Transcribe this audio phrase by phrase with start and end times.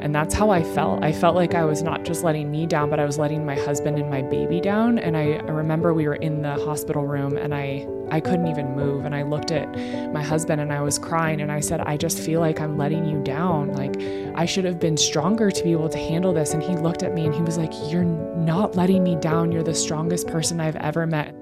[0.00, 1.04] And that's how I felt.
[1.04, 3.54] I felt like I was not just letting me down, but I was letting my
[3.54, 4.98] husband and my baby down.
[4.98, 8.74] And I, I remember we were in the hospital room and I I couldn't even
[8.74, 9.04] move.
[9.04, 9.68] And I looked at
[10.12, 13.04] my husband and I was crying and I said, I just feel like I'm letting
[13.06, 13.72] you down.
[13.74, 13.96] Like,
[14.36, 16.52] I should have been stronger to be able to handle this.
[16.52, 19.52] And he looked at me and he was like, You're not letting me down.
[19.52, 21.39] You're the strongest person I've ever met.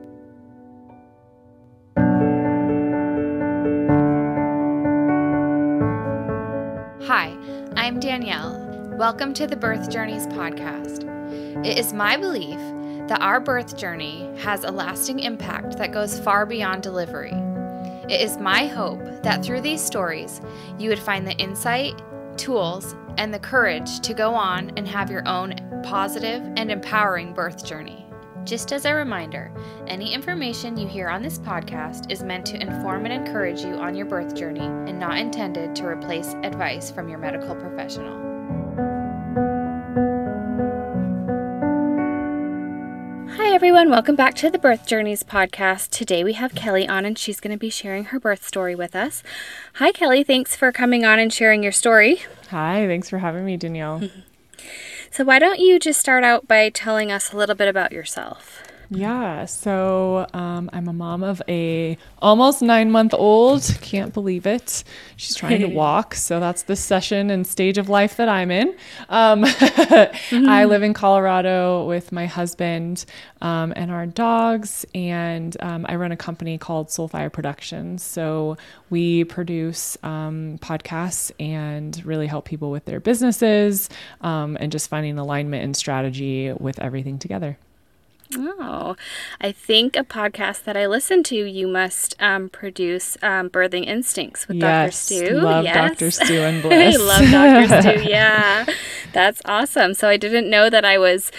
[8.99, 11.05] Welcome to the Birth Journeys podcast.
[11.65, 12.59] It is my belief
[13.07, 17.31] that our birth journey has a lasting impact that goes far beyond delivery.
[18.13, 20.41] It is my hope that through these stories,
[20.81, 22.03] you would find the insight,
[22.37, 27.65] tools, and the courage to go on and have your own positive and empowering birth
[27.65, 28.05] journey.
[28.43, 29.53] Just as a reminder,
[29.87, 33.95] any information you hear on this podcast is meant to inform and encourage you on
[33.95, 38.28] your birth journey and not intended to replace advice from your medical professional.
[43.59, 43.91] Everyone.
[43.91, 45.91] Welcome back to the Birth Journeys podcast.
[45.91, 48.95] Today we have Kelli on, and she's going to be sharing her birth story with
[48.95, 49.25] us.
[49.75, 50.25] Hi, Kelli.
[50.25, 52.23] Thanks for coming on and sharing your story.
[52.51, 54.09] Hi, thanks for having me, Danielle.
[55.11, 58.63] So, why don't you just start out by telling us a little bit about yourself?
[58.91, 63.79] Yeah, so um, I'm a mom of a almost nine month old.
[63.83, 64.83] Can't believe it.
[65.17, 68.75] She's trying to walk, so that's the session and stage of life that I'm in.
[69.11, 70.49] Um, mm-hmm.
[70.49, 73.05] I live in Colorado with my husband
[73.43, 78.03] um, and our dogs, and um, I run a company called Soulfire Productions.
[78.03, 78.57] So
[78.89, 83.91] we produce um, podcasts and really help people with their businesses
[84.23, 87.59] um, and just finding alignment and strategy with everything together.
[88.37, 88.97] Oh,
[89.41, 94.47] I think a podcast that I listen to, you must um, produce um, Birthing Instincts
[94.49, 95.27] with yes, Dr.
[95.27, 95.41] Stu.
[95.41, 96.11] Love yes, Dr.
[96.11, 96.97] Stu and Bliss.
[96.99, 97.83] I love Dr.
[98.01, 98.09] Stu.
[98.09, 98.67] Yeah,
[99.13, 99.95] that's awesome.
[99.95, 101.31] So I didn't know that I was.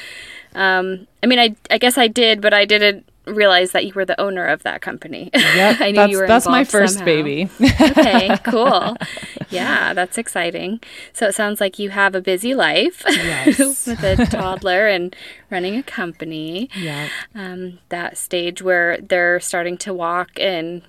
[0.55, 4.06] Um, I mean, I I guess I did, but I didn't realize that you were
[4.06, 5.29] the owner of that company.
[5.59, 6.28] Yep, I knew that's, you were.
[6.28, 7.06] That's my first somehow.
[7.06, 7.50] baby.
[7.59, 8.95] okay, cool.
[9.50, 10.79] Yeah, that's exciting.
[11.12, 13.88] So it sounds like you have a busy life yes.
[13.88, 15.16] with a toddler and
[15.50, 16.69] running a company.
[16.75, 17.09] Yeah.
[17.34, 20.84] Um, that stage where they're starting to walk and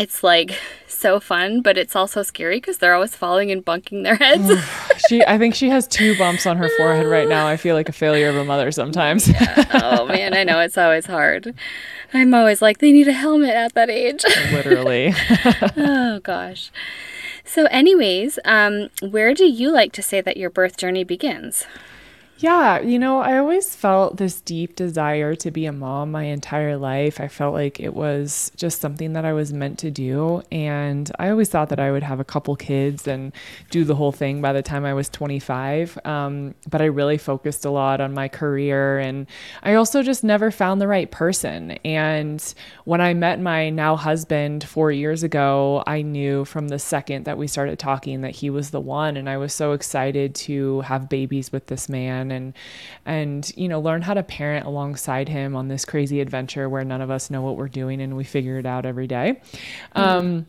[0.00, 4.16] it's like so fun, but it's also scary because they're always falling and bunking their
[4.16, 4.50] heads.
[5.08, 7.46] she, I think she has two bumps on her forehead right now.
[7.46, 9.28] I feel like a failure of a mother sometimes.
[9.28, 9.66] yeah.
[9.92, 11.54] Oh man, I know it's always hard.
[12.14, 14.24] I'm always like, they need a helmet at that age.
[14.52, 15.12] Literally.
[15.76, 16.70] oh gosh.
[17.44, 21.66] So, anyways, um, where do you like to say that your birth journey begins?
[22.40, 26.78] Yeah, you know, I always felt this deep desire to be a mom my entire
[26.78, 27.20] life.
[27.20, 30.40] I felt like it was just something that I was meant to do.
[30.50, 33.34] And I always thought that I would have a couple kids and
[33.68, 35.98] do the whole thing by the time I was 25.
[36.06, 38.98] Um, but I really focused a lot on my career.
[38.98, 39.26] And
[39.62, 41.72] I also just never found the right person.
[41.84, 42.42] And
[42.86, 47.36] when I met my now husband four years ago, I knew from the second that
[47.36, 49.18] we started talking that he was the one.
[49.18, 52.54] And I was so excited to have babies with this man and
[53.06, 57.00] and you know learn how to parent alongside him on this crazy adventure where none
[57.00, 59.40] of us know what we're doing and we figure it out every day.
[59.94, 60.00] Mm-hmm.
[60.00, 60.46] Um,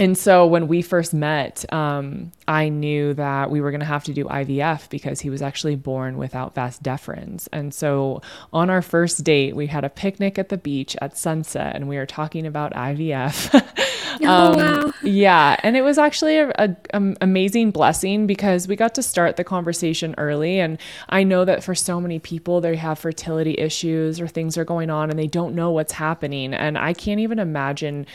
[0.00, 4.04] and so when we first met, um, I knew that we were going to have
[4.04, 7.48] to do IVF because he was actually born without vas deferens.
[7.52, 8.22] And so
[8.52, 11.96] on our first date, we had a picnic at the beach at sunset and we
[11.96, 13.50] were talking about IVF.
[14.28, 14.92] Oh, um, wow.
[15.02, 15.56] Yeah.
[15.62, 20.60] And it was actually an amazing blessing because we got to start the conversation early.
[20.60, 24.64] And I know that for so many people, they have fertility issues or things are
[24.64, 26.52] going on and they don't know what's happening.
[26.52, 28.06] And I can't even imagine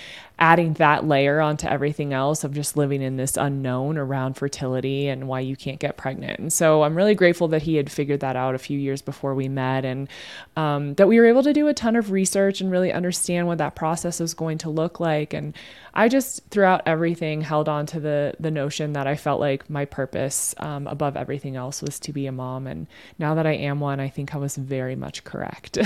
[0.43, 5.25] adding that layer onto everything else of just living in this unknown around fertility and
[5.25, 6.37] why you can't get pregnant.
[6.37, 9.35] And so I'm really grateful that he had figured that out a few years before
[9.35, 10.09] we met and
[10.57, 13.59] um, that we were able to do a ton of research and really understand what
[13.59, 15.33] that process was going to look like.
[15.33, 15.55] And
[15.93, 19.85] I just throughout everything held on to the the notion that I felt like my
[19.85, 22.67] purpose um, above everything else was to be a mom.
[22.67, 25.77] And now that I am one, I think I was very much correct.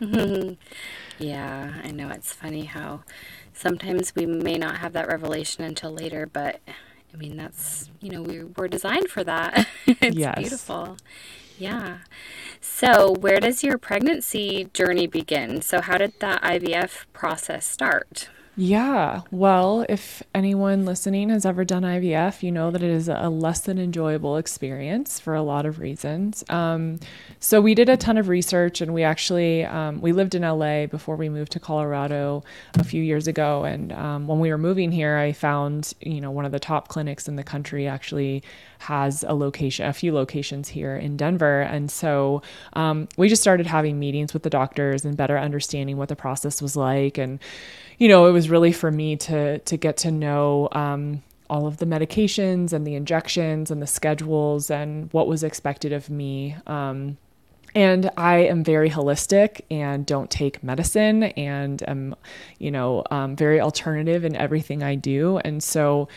[1.18, 3.02] yeah, I know it's funny how
[3.52, 6.60] sometimes we may not have that revelation until later, but
[7.12, 9.66] I mean that's you know we were designed for that.
[9.86, 10.38] it's yes.
[10.38, 10.96] beautiful.
[11.58, 11.98] Yeah.
[12.60, 15.62] So, where does your pregnancy journey begin?
[15.62, 18.28] So, how did that IVF process start?
[18.58, 19.20] Yeah.
[19.30, 23.60] Well, if anyone listening has ever done IVF, you know that it is a less
[23.60, 26.42] than enjoyable experience for a lot of reasons.
[26.48, 26.98] Um,
[27.38, 30.86] so we did a ton of research, and we actually um, we lived in LA
[30.86, 32.44] before we moved to Colorado
[32.78, 33.64] a few years ago.
[33.64, 36.88] And um, when we were moving here, I found you know one of the top
[36.88, 38.42] clinics in the country actually
[38.78, 41.60] has a location, a few locations here in Denver.
[41.60, 42.40] And so
[42.72, 46.62] um, we just started having meetings with the doctors and better understanding what the process
[46.62, 47.18] was like.
[47.18, 47.38] And,
[47.98, 51.78] you know, it was really for me to to get to know um, all of
[51.78, 56.56] the medications and the injections and the schedules and what was expected of me.
[56.66, 57.16] Um,
[57.74, 62.14] and I am very holistic and don't take medicine and am,
[62.58, 65.38] you know, um, very alternative in everything I do.
[65.38, 66.08] And so,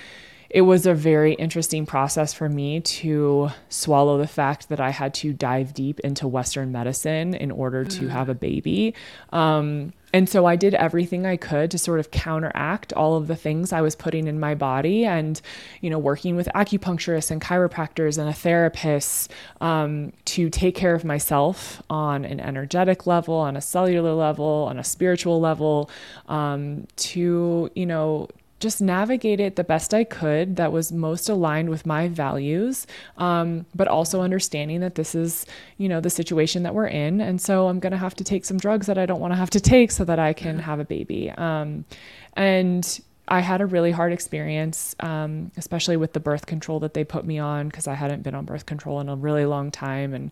[0.50, 5.14] it was a very interesting process for me to swallow the fact that I had
[5.16, 8.10] to dive deep into Western medicine in order to mm.
[8.10, 8.96] have a baby.
[9.32, 13.36] Um, and so I did everything I could to sort of counteract all of the
[13.36, 15.40] things I was putting in my body and,
[15.82, 21.06] you know, working with acupuncturists and chiropractors and a therapist um, to take care of
[21.06, 25.90] myself on an energetic level, on a cellular level, on a spiritual level,
[26.28, 28.28] um, to, you know,
[28.60, 32.86] just navigate it the best I could that was most aligned with my values,
[33.18, 35.46] um, but also understanding that this is,
[35.78, 37.22] you know, the situation that we're in.
[37.22, 39.38] And so I'm going to have to take some drugs that I don't want to
[39.38, 41.32] have to take so that I can have a baby.
[41.32, 41.86] Um,
[42.36, 47.04] and I had a really hard experience, um, especially with the birth control that they
[47.04, 50.14] put me on because I hadn't been on birth control in a really long time.
[50.14, 50.32] And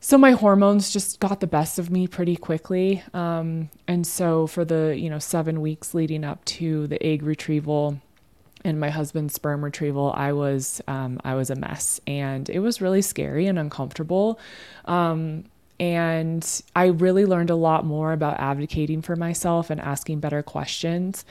[0.00, 3.02] so my hormones just got the best of me pretty quickly.
[3.14, 8.00] Um, and so for the you know seven weeks leading up to the egg retrieval
[8.64, 12.00] and my husband's sperm retrieval i was um, i was a mess.
[12.06, 14.38] And it was really scary and uncomfortable.
[14.84, 15.44] Um,
[15.78, 21.24] and i really learned a lot more about advocating for myself and asking better questions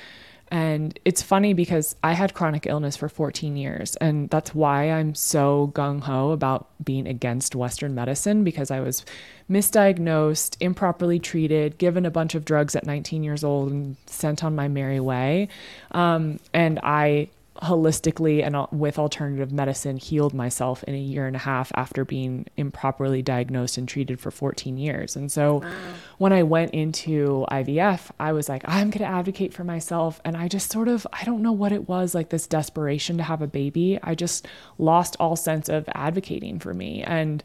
[0.52, 3.96] and it's funny because I had chronic illness for 14 years.
[3.98, 9.04] And that's why I'm so gung ho about being against Western medicine because I was
[9.50, 14.56] misdiagnosed, improperly treated, given a bunch of drugs at 19 years old, and sent on
[14.56, 15.48] my merry way.
[15.92, 17.30] Um, and I
[17.66, 22.46] holistically and with alternative medicine healed myself in a year and a half after being
[22.58, 25.16] improperly diagnosed and treated for 14 years.
[25.16, 25.72] And so wow.
[26.18, 30.22] when I went into IVF, I was like, I'm going to advocate for myself.
[30.24, 33.24] And I just sort of, I don't know what it was like this desperation to
[33.24, 34.00] have a baby.
[34.02, 34.48] I just
[34.78, 37.04] lost all sense of advocating for me.
[37.04, 37.44] And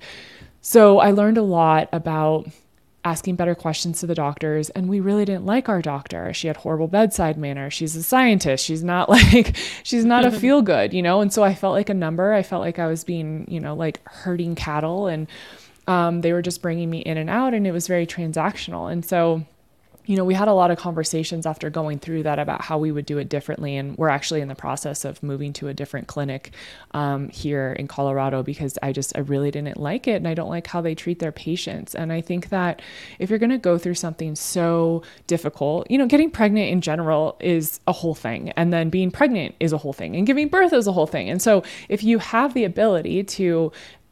[0.61, 2.47] so I learned a lot about
[3.05, 6.33] asking better questions to the doctors and we really didn't like our doctor.
[6.35, 7.71] She had horrible bedside manner.
[7.71, 8.65] She's a scientist.
[8.65, 11.21] She's not like she's not a feel good you know?
[11.21, 12.33] And so i felt like a number.
[12.33, 15.27] I felt like i was being you know like herding cattle and
[15.87, 18.93] um, they were just bringing me in and out and it was very transactional.
[18.93, 19.45] And so
[20.11, 22.91] you know, we had a lot of conversations after going through that about how we
[22.91, 23.77] would do it differently.
[23.77, 26.51] And we're actually in the process of moving to a different clinic
[26.91, 30.17] um, here in Colorado because I just, I really didn't like it.
[30.17, 31.95] And I don't like how they treat their patients.
[31.95, 32.83] And I think that
[33.21, 37.37] if you're going to go through something so difficult, you know, getting pregnant in general
[37.39, 38.51] is a whole thing.
[38.57, 40.17] And then being pregnant is a whole thing.
[40.17, 41.31] And giving birth is a whole thing.
[41.31, 43.71] And so if you have the ability to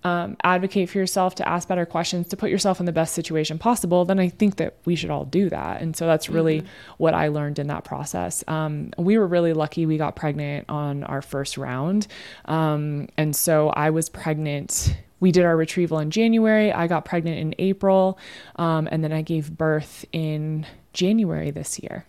[0.09, 3.59] um, advocate for yourself, to ask better questions, to put yourself in the best situation
[3.59, 5.83] possible, then I think that we should all do that.
[5.83, 6.69] And so that's really mm-hmm.
[6.97, 8.43] what I learned in that process.
[8.49, 12.07] Um, we were really lucky we got pregnant on our first round.
[12.47, 14.97] Um, and so I was pregnant.
[15.21, 16.73] We did our retrieval in January.
[16.73, 18.19] I got pregnant in April.
[18.57, 22.07] Um, and then I gave birth in January this year.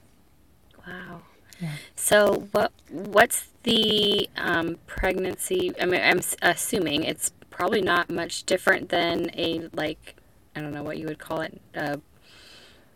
[0.88, 1.22] Wow.
[1.60, 1.74] Yeah.
[1.96, 5.74] So what what's the um, pregnancy?
[5.82, 10.16] I mean, I'm assuming it's probably not much different than a like
[10.56, 11.60] I don't know what you would call it.
[11.74, 12.00] a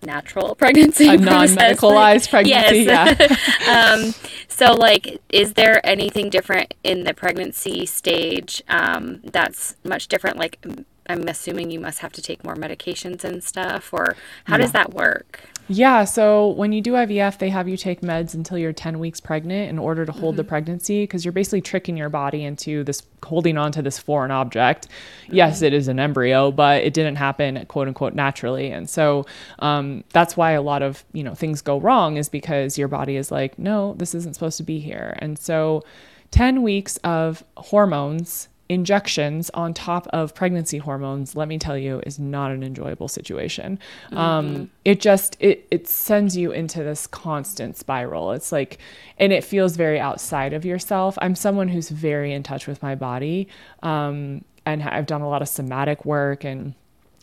[0.01, 3.17] natural pregnancy a non-medicalized pregnancy yes.
[3.19, 4.13] yeah um,
[4.47, 10.65] so like is there anything different in the pregnancy stage um, that's much different like
[11.07, 14.93] i'm assuming you must have to take more medications and stuff or how does that
[14.93, 16.03] work yeah.
[16.03, 19.69] So when you do IVF, they have you take meds until you're 10 weeks pregnant
[19.69, 20.37] in order to hold mm-hmm.
[20.37, 24.31] the pregnancy because you're basically tricking your body into this holding on to this foreign
[24.31, 24.87] object.
[25.23, 25.35] Mm-hmm.
[25.35, 28.71] Yes, it is an embryo, but it didn't happen quote unquote naturally.
[28.71, 29.25] And so
[29.59, 33.15] um, that's why a lot of, you know, things go wrong is because your body
[33.15, 35.15] is like, no, this isn't supposed to be here.
[35.19, 35.83] And so
[36.31, 42.17] 10 weeks of hormones injections on top of pregnancy hormones let me tell you is
[42.17, 43.77] not an enjoyable situation.
[44.05, 44.17] Mm-hmm.
[44.17, 48.31] um, it just it, it sends you into this constant spiral.
[48.31, 48.79] It's like
[49.17, 51.17] and it feels very outside of yourself.
[51.21, 53.47] I'm someone who's very in touch with my body
[53.81, 56.73] um, and i've done a lot of somatic work and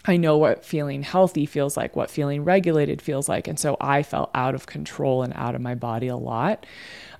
[0.07, 3.47] I know what feeling healthy feels like, what feeling regulated feels like.
[3.47, 6.65] And so I felt out of control and out of my body a lot.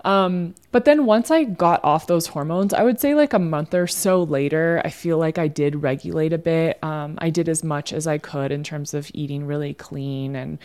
[0.03, 3.75] Um, but then once I got off those hormones, I would say like a month
[3.75, 6.83] or so later, I feel like I did regulate a bit.
[6.83, 10.57] Um, I did as much as I could in terms of eating really clean and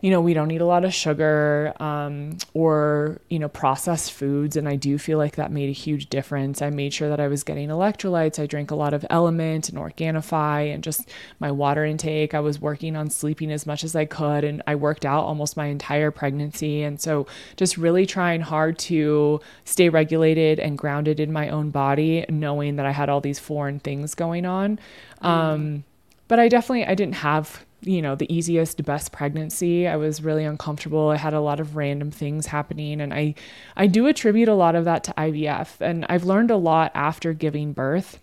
[0.00, 4.56] you know, we don't eat a lot of sugar um, or, you know, processed foods.
[4.56, 6.62] And I do feel like that made a huge difference.
[6.62, 8.40] I made sure that I was getting electrolytes.
[8.40, 11.08] I drank a lot of LMNT and Organifi and just
[11.40, 12.32] my water intake.
[12.32, 14.44] I was working on sleeping as much as I could.
[14.44, 16.82] And I worked out almost my entire pregnancy.
[16.82, 17.26] And so
[17.56, 22.86] just really trying hard to stay regulated and grounded in my own body, knowing that
[22.86, 24.78] I had all these foreign things going on.
[25.22, 25.26] Mm.
[25.26, 25.84] Um,
[26.28, 29.86] but I definitely, I didn't have you know the easiest best pregnancy.
[29.86, 31.08] I was really uncomfortable.
[31.08, 33.34] I had a lot of random things happening and i
[33.76, 37.32] i do attribute a lot of that to ivf and i've learned a lot after
[37.32, 38.18] giving birth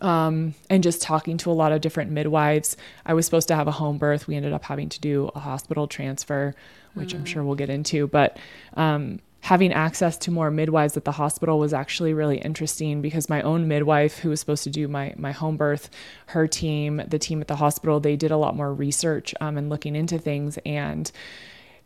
[0.00, 2.76] um, and just talking to a lot of different midwives.
[3.04, 4.28] I was supposed to have a home birth.
[4.28, 6.54] We ended up having to do a hospital transfer
[6.94, 7.18] which mm.
[7.18, 8.36] i'm sure we'll get into but
[8.74, 13.42] um, having access to more midwives at the hospital was actually really interesting because my
[13.42, 15.90] own midwife who was supposed to do my my home birth
[16.26, 19.68] her team the team at the hospital they did a lot more research um, and
[19.68, 21.10] looking into things and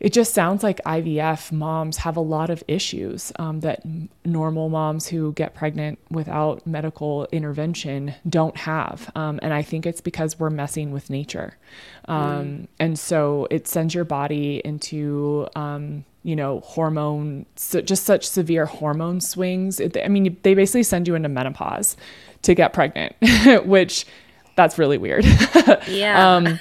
[0.00, 3.82] it just sounds like IVF moms have a lot of issues um, that
[4.24, 9.10] normal moms who get pregnant without medical intervention don't have.
[9.14, 11.56] Um, and I think it's because we're messing with nature.
[12.06, 12.66] Um, mm.
[12.78, 18.66] And so it sends your body into um, you know, hormone, so just such severe
[18.66, 19.80] hormone swings.
[19.80, 21.96] I mean, they basically send you into menopause
[22.42, 23.14] to get pregnant,
[23.66, 24.06] which
[24.56, 25.24] that's really weird.
[25.88, 26.34] yeah.
[26.36, 26.58] um,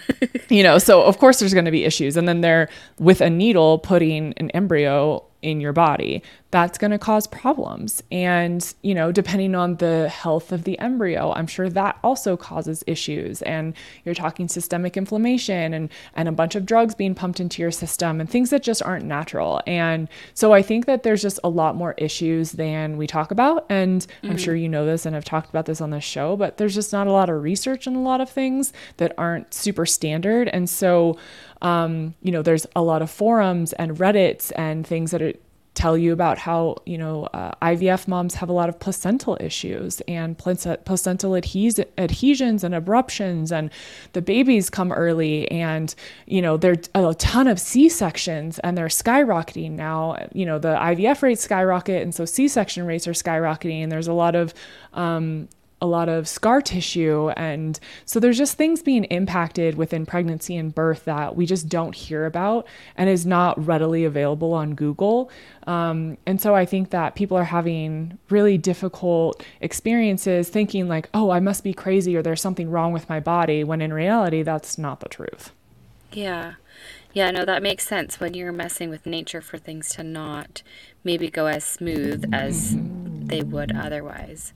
[0.49, 2.17] you know, so of course there's going to be issues.
[2.17, 6.23] And then they're with a needle putting an embryo in your body
[6.53, 8.03] that's going to cause problems.
[8.11, 12.83] And, you know, depending on the health of the embryo, I'm sure that also causes
[12.85, 13.41] issues.
[13.41, 13.73] And
[14.05, 18.21] you're talking systemic inflammation and, and a bunch of drugs being pumped into your system
[18.21, 19.61] and things that just aren't natural.
[19.65, 23.65] And so I think that there's just a lot more issues than we talk about.
[23.67, 24.29] And mm-hmm.
[24.29, 26.75] I'm sure you know this and I've talked about this on the show, but there's
[26.75, 30.49] just not a lot of research on a lot of things that aren't super standard.
[30.49, 31.17] And so,
[31.63, 35.33] um, you know, there's a lot of forums and Reddits and things that are
[35.73, 40.01] tell you about how you know uh, IVF moms have a lot of placental issues
[40.01, 43.71] and placental adhes- adhesions and abruptions and
[44.13, 45.95] the babies come early and
[46.27, 50.27] you know there's a ton of C-sections and they're skyrocketing now.
[50.33, 54.13] You know the IVF rates skyrocket and so C-section rates are skyrocketing and there's a
[54.13, 54.53] lot of
[54.93, 55.49] um,
[55.83, 57.29] a lot of scar tissue.
[57.31, 61.93] And so there's just things being impacted within pregnancy and birth that we just don't
[61.93, 65.29] hear about and is not readily available on Google.
[65.67, 71.31] Um, and so I think that people are having really difficult experiences thinking, like, oh,
[71.31, 74.77] I must be crazy or there's something wrong with my body, when in reality, that's
[74.77, 75.51] not the truth.
[76.13, 76.53] Yeah.
[77.11, 80.63] Yeah, no, that makes sense when you're messing with nature for things to not
[81.03, 84.53] maybe go as smooth as they would otherwise.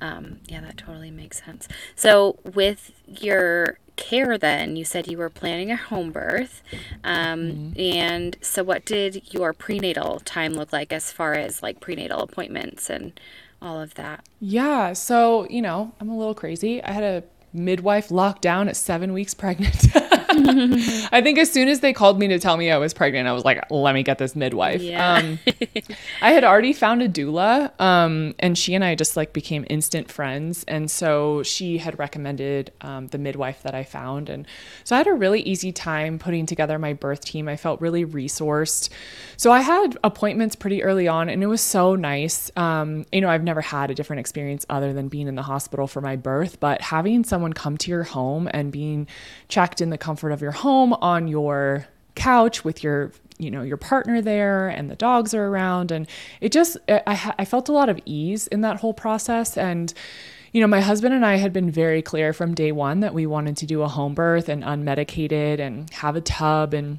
[0.00, 1.68] Um, yeah, that totally makes sense.
[1.94, 6.62] So, with your care, then you said you were planning a home birth,
[7.04, 7.80] um, mm-hmm.
[7.80, 12.88] and so what did your prenatal time look like as far as like prenatal appointments
[12.88, 13.18] and
[13.60, 14.24] all of that?
[14.40, 16.82] Yeah, so you know, I'm a little crazy.
[16.82, 19.86] I had a midwife locked down at seven weeks pregnant.
[21.12, 23.32] I think as soon as they called me to tell me I was pregnant, I
[23.32, 24.80] was like, let me get this midwife.
[24.80, 25.14] Yeah.
[25.14, 25.38] Um,
[26.22, 30.10] I had already found a doula, um, and she and I just like became instant
[30.10, 30.64] friends.
[30.68, 34.28] And so she had recommended um, the midwife that I found.
[34.28, 34.46] And
[34.84, 37.48] so I had a really easy time putting together my birth team.
[37.48, 38.88] I felt really resourced.
[39.36, 42.52] So I had appointments pretty early on, and it was so nice.
[42.56, 45.88] Um, you know, I've never had a different experience other than being in the hospital
[45.88, 49.08] for my birth, but having someone come to your home and being
[49.48, 53.62] checked in the comfort comfort of your home on your couch with your you know
[53.62, 56.06] your partner there and the dogs are around and
[56.42, 59.94] it just I, I felt a lot of ease in that whole process and
[60.52, 63.24] you know my husband and i had been very clear from day one that we
[63.24, 66.98] wanted to do a home birth and unmedicated and have a tub and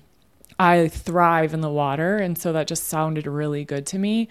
[0.60, 2.18] I thrive in the water.
[2.18, 4.28] And so that just sounded really good to me.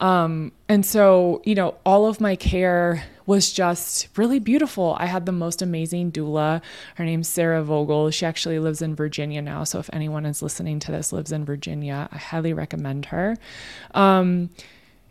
[0.00, 4.96] Um, and so, you know, all of my care was just really beautiful.
[4.98, 6.62] I had the most amazing doula.
[6.96, 8.10] Her name's Sarah Vogel.
[8.10, 9.64] She actually lives in Virginia now.
[9.64, 13.36] So if anyone is listening to this lives in Virginia, I highly recommend her.
[13.92, 14.50] Um,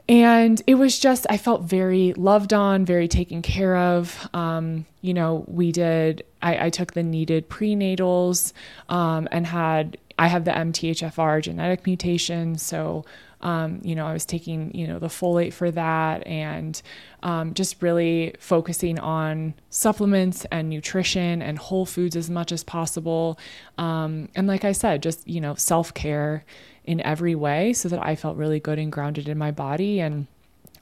[0.10, 5.14] and it was just i felt very loved on very taken care of um, you
[5.14, 8.52] know we did I, I took the needed prenatals
[8.90, 13.04] um, and had I have the MTHFR genetic mutation, so
[13.44, 16.82] Um, you know, I was taking, you know, the folate for that and
[17.22, 23.38] um, just really focusing on supplements and nutrition and whole foods as much as possible.
[23.78, 26.46] Um, and like I said, just, you know, self care
[26.86, 30.00] in every way so that I felt really good and grounded in my body.
[30.00, 30.28] And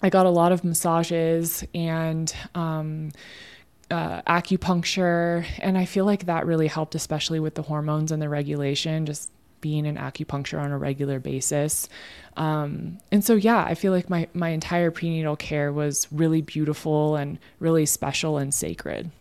[0.04, 3.12] I got a lot of massages and, um,
[3.90, 5.46] uh, acupuncture.
[5.60, 9.32] And I feel like that really helped, especially with the hormones and the regulation, just
[9.62, 11.88] being in acupuncture on a regular basis.
[12.36, 17.16] Um, and so, yeah, I feel like my, my entire prenatal care was really beautiful
[17.16, 19.12] and really special and sacred.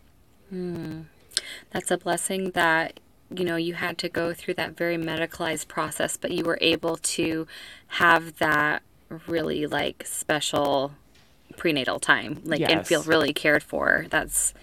[0.53, 1.05] Mm.
[1.71, 2.99] That's a blessing that,
[3.33, 6.97] you know, you had to go through that very medicalized process, but you were able
[6.97, 7.47] to
[7.87, 8.81] have that
[9.27, 10.93] really like special
[11.57, 12.71] prenatal time, like, yes.
[12.71, 14.05] and feel really cared for.
[14.09, 14.53] That's,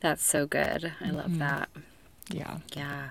[0.00, 0.92] that's so good.
[1.00, 1.38] I love mm-hmm.
[1.38, 1.68] that.
[2.30, 2.58] Yeah.
[2.74, 3.10] Yeah.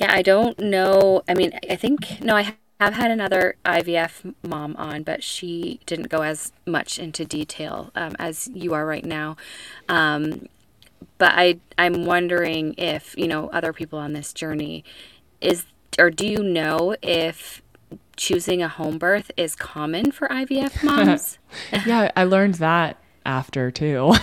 [0.00, 1.22] Yeah, I don't know.
[1.28, 6.08] I mean, I think, no, I have had another IVF mom on, but she didn't
[6.08, 9.36] go as much into detail um, as you are right now.
[9.90, 10.48] Um,
[11.18, 14.84] but I, I'm wondering if, you know, other people on this journey
[15.42, 15.66] is,
[15.98, 17.60] or do you know if
[18.16, 21.36] choosing a home birth is common for IVF moms?
[21.84, 24.14] yeah, I learned that after too.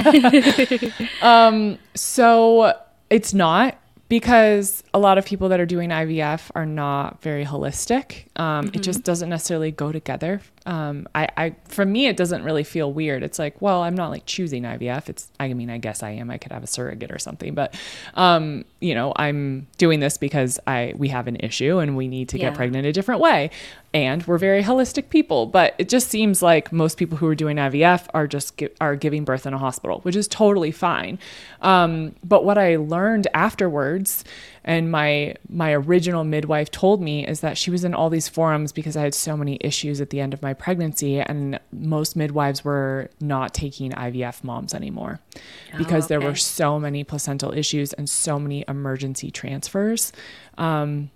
[1.20, 2.74] um, so
[3.10, 3.76] it's not
[4.08, 8.25] because a lot of people that are doing IVF are not very holistic.
[8.36, 8.76] Um, mm-hmm.
[8.76, 10.40] It just doesn't necessarily go together.
[10.66, 13.22] Um, I, I, for me, it doesn't really feel weird.
[13.22, 15.08] It's like, well, I'm not like choosing IVF.
[15.08, 16.30] It's, I mean, I guess I am.
[16.30, 17.74] I could have a surrogate or something, but,
[18.14, 22.28] um, you know, I'm doing this because I, we have an issue and we need
[22.30, 22.50] to yeah.
[22.50, 23.50] get pregnant a different way
[23.96, 27.56] and we're very holistic people but it just seems like most people who are doing
[27.56, 31.18] ivf are just are giving birth in a hospital which is totally fine
[31.62, 34.22] um, but what i learned afterwards
[34.66, 38.72] and my my original midwife told me is that she was in all these forums
[38.72, 42.64] because i had so many issues at the end of my pregnancy and most midwives
[42.64, 45.20] were not taking ivf moms anymore
[45.78, 46.06] because oh, okay.
[46.08, 50.12] there were so many placental issues and so many emergency transfers
[50.58, 51.10] um,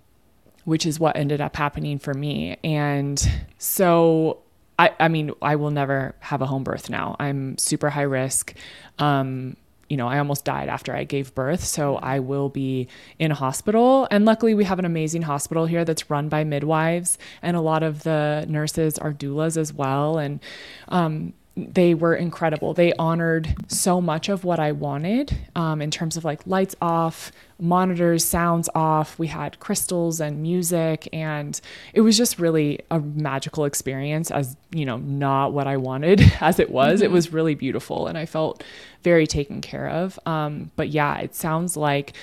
[0.63, 2.57] which is what ended up happening for me.
[2.63, 4.39] And so
[4.77, 7.15] I, I mean, I will never have a home birth now.
[7.19, 8.55] I'm super high risk.
[8.99, 9.57] Um,
[9.91, 11.65] you know, I almost died after I gave birth.
[11.65, 12.87] So I will be
[13.19, 14.07] in hospital.
[14.09, 17.83] And luckily, we have an amazing hospital here that's run by midwives, and a lot
[17.83, 20.17] of the nurses are doulas as well.
[20.17, 20.39] And
[20.87, 22.73] um, they were incredible.
[22.73, 27.33] They honored so much of what I wanted um, in terms of like lights off,
[27.61, 29.17] monitors, sounds off.
[29.17, 31.59] We had crystals and music, and
[31.93, 34.31] it was just really a magical experience.
[34.31, 36.99] As you know, not what I wanted as it was.
[36.99, 37.05] Mm-hmm.
[37.05, 38.63] It was really beautiful, and I felt
[39.03, 40.19] very taken care of.
[40.25, 42.13] Um, but yeah, it sounds like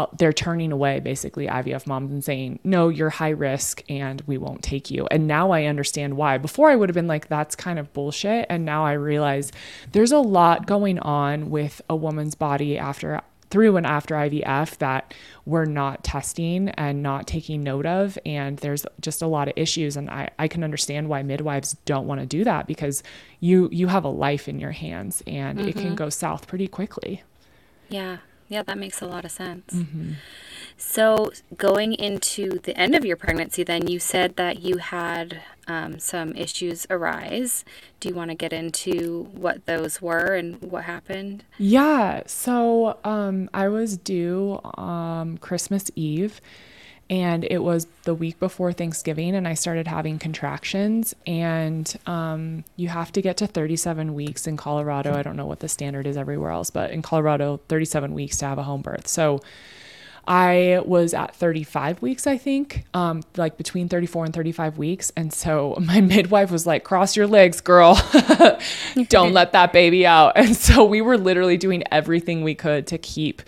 [0.00, 4.38] uh, they're turning away basically IVF moms and saying, no, you're high risk and we
[4.38, 5.06] won't take you.
[5.10, 6.38] And now I understand why.
[6.38, 8.46] Before I would have been like, that's kind of bullshit.
[8.48, 9.52] And now I realize
[9.92, 15.12] there's a lot going on with a woman's body after through and after IVF that
[15.44, 18.18] we're not testing and not taking note of.
[18.24, 19.96] And there's just a lot of issues.
[19.96, 23.02] And I, I can understand why midwives don't want to do that because
[23.40, 25.68] you you have a life in your hands and mm-hmm.
[25.68, 25.94] it can mm-hmm.
[25.96, 27.22] go south pretty quickly.
[27.88, 28.18] Yeah.
[28.50, 29.72] Yeah, that makes a lot of sense.
[29.72, 30.14] Mm-hmm.
[30.76, 36.00] So, going into the end of your pregnancy, then you said that you had um,
[36.00, 37.64] some issues arise.
[38.00, 41.44] Do you want to get into what those were and what happened?
[41.58, 42.22] Yeah.
[42.26, 46.40] So, um, I was due um, Christmas Eve
[47.10, 51.12] and it was the week before Thanksgiving, and I started having contractions.
[51.26, 55.12] And um, you have to get to 37 weeks in Colorado.
[55.14, 58.46] I don't know what the standard is everywhere else, but in Colorado, 37 weeks to
[58.46, 59.08] have a home birth.
[59.08, 59.40] So
[60.28, 65.10] I was at 35 weeks, I think, um, like between 34 and 35 weeks.
[65.16, 68.00] And so my midwife was like, cross your legs, girl.
[69.08, 70.34] Don't let that baby out.
[70.36, 73.42] And so we were literally doing everything we could to keep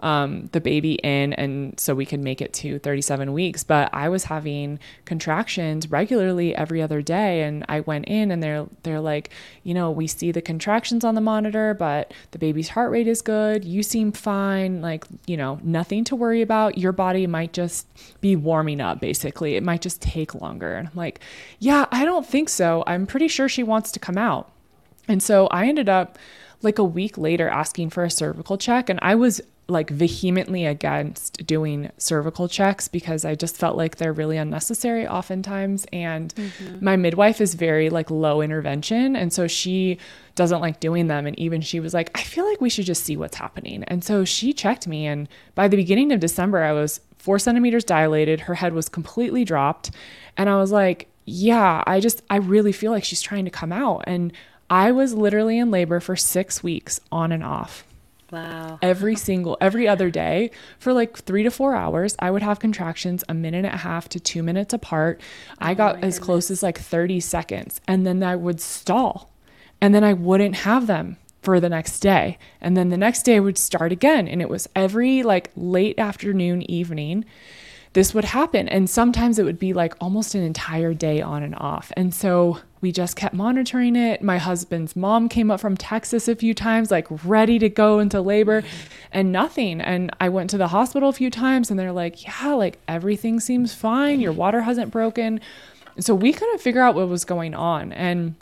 [0.00, 3.64] um, the baby in and so we could make it to 37 weeks.
[3.64, 8.66] But i was having contractions regularly every other day and i went in and they're
[8.82, 9.30] they're like
[9.62, 13.22] you know we see the contractions on the monitor but the baby's heart rate is
[13.22, 13.64] good.
[13.64, 14.80] You seem fine.
[14.80, 16.78] Like you know nothing to worry about.
[16.78, 17.86] Your body might just
[18.20, 19.56] be warming up basically.
[19.56, 20.74] It might just take longer.
[20.74, 21.20] And i'm like
[21.58, 22.84] yeah i don't think so.
[22.86, 24.50] I'm pretty sure she wants to come out.
[25.08, 26.18] And so i ended up
[26.62, 31.44] like a week later asking for a cervical check and I was like vehemently against
[31.44, 35.86] doing cervical checks because I just felt like they're really unnecessary oftentimes.
[35.92, 36.84] And mm-hmm.
[36.84, 39.16] my midwife is very like low intervention.
[39.16, 39.98] And so she
[40.36, 41.26] doesn't like doing them.
[41.26, 43.82] And even she was like, I feel like we should just see what's happening.
[43.84, 45.06] And so she checked me.
[45.06, 48.40] And by the beginning of December, I was four centimeters dilated.
[48.42, 49.90] Her head was completely dropped.
[50.36, 53.72] And I was like, yeah, I just, I really feel like she's trying to come
[53.72, 54.04] out.
[54.06, 54.32] And
[54.70, 57.85] I was literally in labor for six weeks on and off.
[58.30, 58.78] Wow.
[58.82, 63.22] Every single, every other day for like three to four hours, I would have contractions
[63.28, 65.20] a minute and a half to two minutes apart.
[65.58, 69.30] I oh got as close as like 30 seconds and then I would stall
[69.80, 72.38] and then I wouldn't have them for the next day.
[72.60, 74.26] And then the next day would start again.
[74.26, 77.24] And it was every like late afternoon, evening
[77.92, 78.68] this would happen.
[78.68, 81.90] And sometimes it would be like almost an entire day on and off.
[81.96, 84.22] And so we just kept monitoring it.
[84.22, 88.20] My husband's mom came up from Texas a few times, like ready to go into
[88.20, 88.62] labor
[89.12, 89.80] and nothing.
[89.80, 93.40] And I went to the hospital a few times and they're like, yeah, like everything
[93.40, 94.20] seems fine.
[94.20, 95.40] Your water hasn't broken.
[95.98, 97.92] So we couldn't figure out what was going on.
[97.92, 98.34] And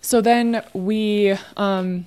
[0.00, 2.06] so then we, um,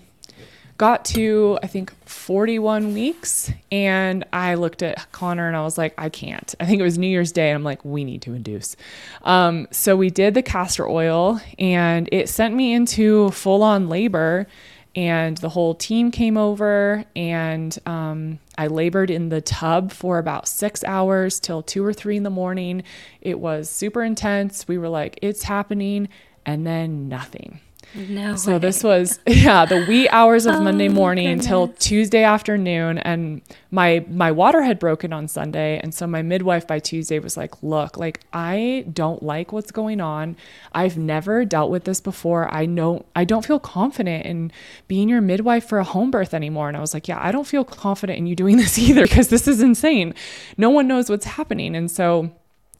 [0.77, 5.93] got to I think 41 weeks and I looked at Connor and I was like
[5.97, 6.55] I can't.
[6.57, 8.77] I think it was New Year's Day and I'm like we need to induce.
[9.23, 14.47] Um, so we did the castor oil and it sent me into full on labor
[14.95, 20.47] and the whole team came over and um, I labored in the tub for about
[20.47, 22.83] six hours till two or three in the morning.
[23.19, 24.65] It was super intense.
[24.65, 26.07] We were like, it's happening,
[26.45, 27.59] and then nothing.
[27.95, 28.35] No.
[28.35, 28.57] So way.
[28.57, 34.05] this was yeah the wee hours of Oh, Monday morning until Tuesday afternoon, and my
[34.09, 37.97] my water had broken on Sunday, and so my midwife by Tuesday was like, "Look,
[37.97, 40.35] like I don't like what's going on.
[40.73, 42.51] I've never dealt with this before.
[42.53, 44.51] I know I don't feel confident in
[44.87, 47.47] being your midwife for a home birth anymore." And I was like, "Yeah, I don't
[47.47, 50.13] feel confident in you doing this either because this is insane.
[50.57, 52.31] No one knows what's happening." And so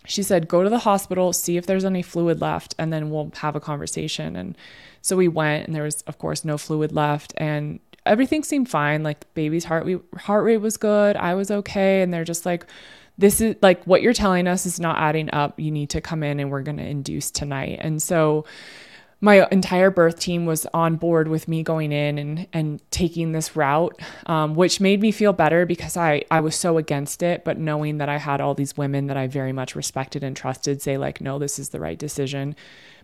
[0.06, 3.32] she said, go to the hospital, see if there's any fluid left, and then we'll
[3.38, 4.36] have a conversation.
[4.36, 4.58] And
[5.04, 7.34] so we went, and there was, of course, no fluid left.
[7.38, 9.04] And everything seemed fine.
[9.04, 11.16] Like baby's heart, we, heart rate was good.
[11.18, 12.02] I was okay.
[12.02, 12.66] And they're just like,
[13.18, 15.60] this is like what you're telling us is not adding up.
[15.60, 17.80] You need to come in and we're going to induce tonight.
[17.82, 18.46] And so
[19.20, 23.56] my entire birth team was on board with me going in and and taking this
[23.56, 27.46] route, um, which made me feel better because I I was so against it.
[27.46, 30.82] But knowing that I had all these women that I very much respected and trusted
[30.82, 32.56] say like, no, this is the right decision,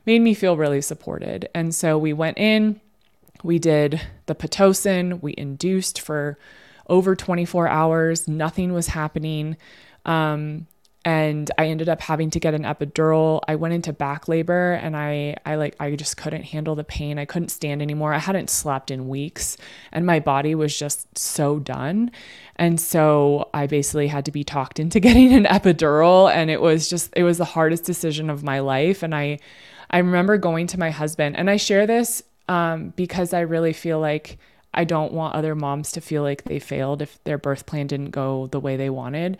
[0.05, 1.49] made me feel really supported.
[1.53, 2.81] And so we went in,
[3.43, 6.37] we did the pitocin, we induced for
[6.87, 9.57] over 24 hours, nothing was happening.
[10.05, 10.67] Um,
[11.05, 13.41] and I ended up having to get an epidural.
[13.47, 17.17] I went into back labor and I I like I just couldn't handle the pain.
[17.17, 18.13] I couldn't stand anymore.
[18.13, 19.55] I hadn't slept in weeks
[19.93, 22.11] and my body was just so done.
[22.57, 26.89] And so I basically had to be talked into getting an epidural and it was
[26.89, 29.39] just it was the hardest decision of my life and I
[29.89, 33.99] I remember going to my husband and I share this um, because I really feel
[33.99, 34.37] like
[34.73, 38.11] I don't want other moms to feel like they failed if their birth plan didn't
[38.11, 39.37] go the way they wanted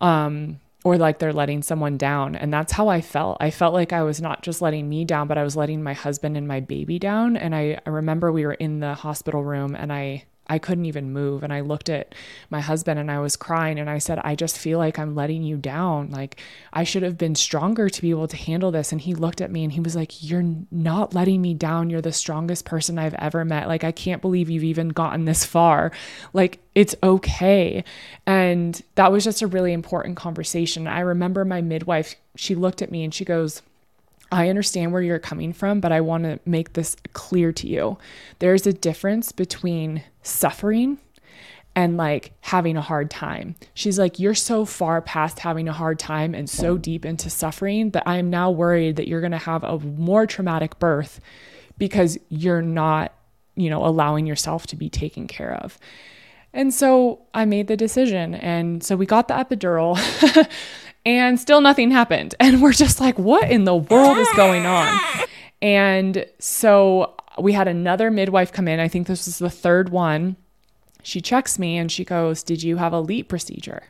[0.00, 2.34] um, or like they're letting someone down.
[2.34, 3.36] And that's how I felt.
[3.40, 5.92] I felt like I was not just letting me down, but I was letting my
[5.92, 7.36] husband and my baby down.
[7.36, 11.12] And I, I remember we were in the hospital room and I, I couldn't even
[11.12, 11.42] move.
[11.42, 12.14] And I looked at
[12.50, 15.42] my husband and I was crying and I said, I just feel like I'm letting
[15.42, 16.10] you down.
[16.10, 16.40] Like
[16.72, 18.92] I should have been stronger to be able to handle this.
[18.92, 21.90] And he looked at me and he was like, You're not letting me down.
[21.90, 23.68] You're the strongest person I've ever met.
[23.68, 25.92] Like I can't believe you've even gotten this far.
[26.32, 27.84] Like it's okay.
[28.26, 30.86] And that was just a really important conversation.
[30.86, 33.62] I remember my midwife, she looked at me and she goes,
[34.30, 37.98] I understand where you're coming from, but I want to make this clear to you.
[38.40, 40.98] There's a difference between suffering
[41.74, 43.54] and like having a hard time.
[43.72, 47.90] She's like, You're so far past having a hard time and so deep into suffering
[47.90, 51.20] that I am now worried that you're going to have a more traumatic birth
[51.78, 53.14] because you're not,
[53.54, 55.78] you know, allowing yourself to be taken care of.
[56.52, 58.34] And so I made the decision.
[58.34, 59.96] And so we got the epidural,
[61.08, 62.34] and still nothing happened.
[62.40, 65.00] And we're just like, what in the world is going on?
[65.60, 68.78] And so we had another midwife come in.
[68.78, 70.36] I think this was the third one.
[71.02, 73.84] She checks me and she goes, Did you have a LEEP procedure?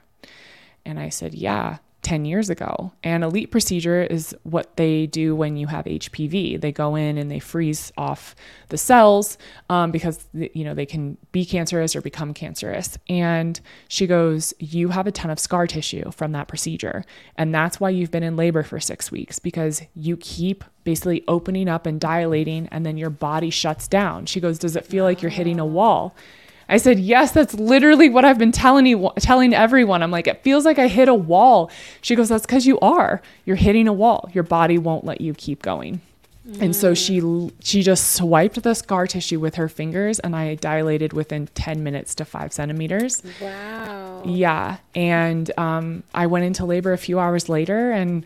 [0.84, 1.78] And I said, Yeah.
[2.02, 2.92] 10 years ago.
[3.02, 6.60] And a LEEP procedure is what they do when you have HPV.
[6.60, 8.36] They go in and they freeze off
[8.68, 9.36] the cells
[9.68, 12.96] um, because you know they can be cancerous or become cancerous.
[13.08, 17.04] And she goes, "You have a ton of scar tissue from that procedure,
[17.36, 21.68] and that's why you've been in labor for six weeks because you keep." Basically, opening
[21.68, 24.24] up and dilating, and then your body shuts down.
[24.24, 26.16] She goes, Does it feel like you're hitting a wall?
[26.68, 30.42] I said, "Yes, that's literally what I've been telling you telling everyone." I'm like, "It
[30.42, 33.22] feels like I hit a wall." She goes, "That's cuz you are.
[33.44, 34.28] You're hitting a wall.
[34.32, 36.00] Your body won't let you keep going."
[36.60, 37.20] And so she
[37.62, 42.14] she just swiped the scar tissue with her fingers, and I dilated within 10 minutes
[42.16, 43.22] to five centimeters.
[43.40, 44.22] Wow.
[44.24, 48.24] Yeah, and um, I went into labor a few hours later, and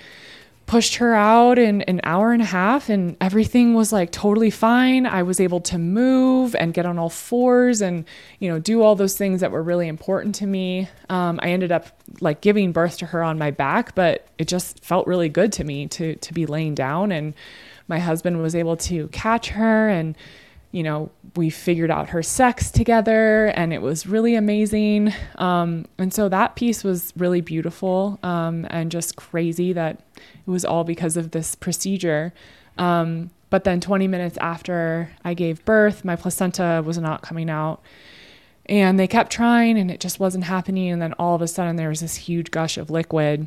[0.66, 5.06] pushed her out in an hour and a half and everything was like totally fine.
[5.06, 8.04] I was able to move and get on all fours and,
[8.38, 10.88] you know, do all those things that were really important to me.
[11.08, 11.88] Um, I ended up
[12.20, 15.64] like giving birth to her on my back, but it just felt really good to
[15.64, 17.34] me to, to be laying down and
[17.88, 20.16] my husband was able to catch her and,
[20.72, 25.12] you know, we figured out her sex together and it was really amazing.
[25.36, 30.64] Um, and so that piece was really beautiful um, and just crazy that it was
[30.64, 32.32] all because of this procedure.
[32.78, 37.82] Um, but then 20 minutes after I gave birth, my placenta was not coming out.
[38.64, 40.88] And they kept trying and it just wasn't happening.
[40.90, 43.46] And then all of a sudden, there was this huge gush of liquid.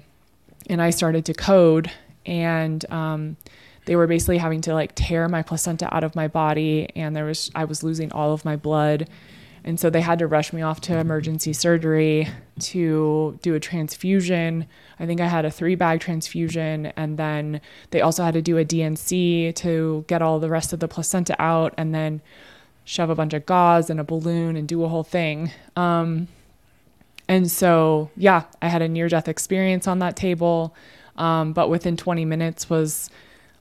[0.69, 1.89] And I started to code.
[2.23, 3.37] And um,
[3.85, 6.89] they were basically having to like tear my placenta out of my body.
[6.95, 9.07] And there was, I was losing all of my blood.
[9.63, 12.27] And so they had to rush me off to emergency surgery
[12.59, 14.67] to do a transfusion.
[14.99, 16.87] I think I had a three bag transfusion.
[16.95, 20.79] And then they also had to do a D&C to get all the rest of
[20.79, 22.21] the placenta out and then
[22.83, 25.51] shove a bunch of gauze and a balloon and do a whole thing.
[25.75, 26.27] Um,
[27.27, 30.75] and so, yeah, I had a near death experience on that table.
[31.17, 33.09] Um, but within 20 minutes was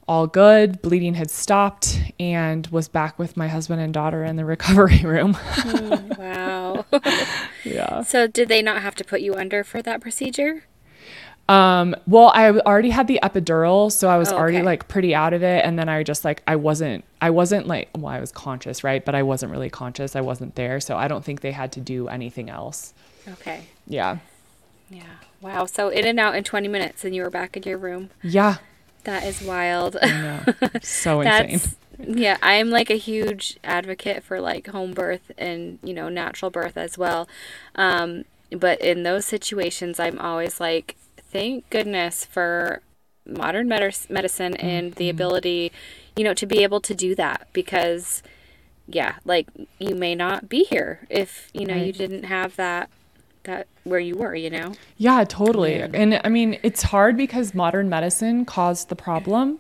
[0.07, 0.83] all good.
[0.83, 5.35] Bleeding had stopped and was back with my husband and daughter in the recovery room.
[5.35, 6.85] Mm, wow.
[7.65, 8.03] yeah.
[8.03, 10.65] So, did they not have to put you under for that procedure?
[11.47, 14.65] Um, well, I already had the epidural, so I was Oh, already okay.
[14.65, 15.63] like pretty out of it.
[15.65, 19.05] And then I just like, I wasn't, I wasn't like, well, I was conscious, right?
[19.05, 20.17] But I wasn't really conscious.
[20.17, 20.81] I wasn't there.
[20.81, 22.95] So I don't think they had to do anything else.
[23.29, 23.65] Okay.
[23.87, 24.19] Yeah.
[24.89, 25.03] Yeah.
[25.43, 25.67] Wow.
[25.67, 28.09] So, in and out in 20 minutes, and you were back in your room.
[28.23, 28.57] Yeah.
[29.05, 29.97] That is wild.
[30.83, 31.49] So insane.
[31.51, 36.51] That's yeah, I'm like a huge advocate for like home birth and, you know, natural
[36.51, 37.29] birth as well.
[37.77, 42.83] Um, but in those situations, I'm always like, thank goodness for
[43.27, 45.73] modern medis- medicine and the ability,
[46.17, 48.23] you know, to be able to do that because
[48.87, 52.91] yeah, like you may not be here if, you know, you didn't have that
[53.45, 54.73] that where you were, you know.
[54.97, 55.81] Yeah, totally.
[55.81, 59.59] And I mean, it's hard because modern medicine caused the problem.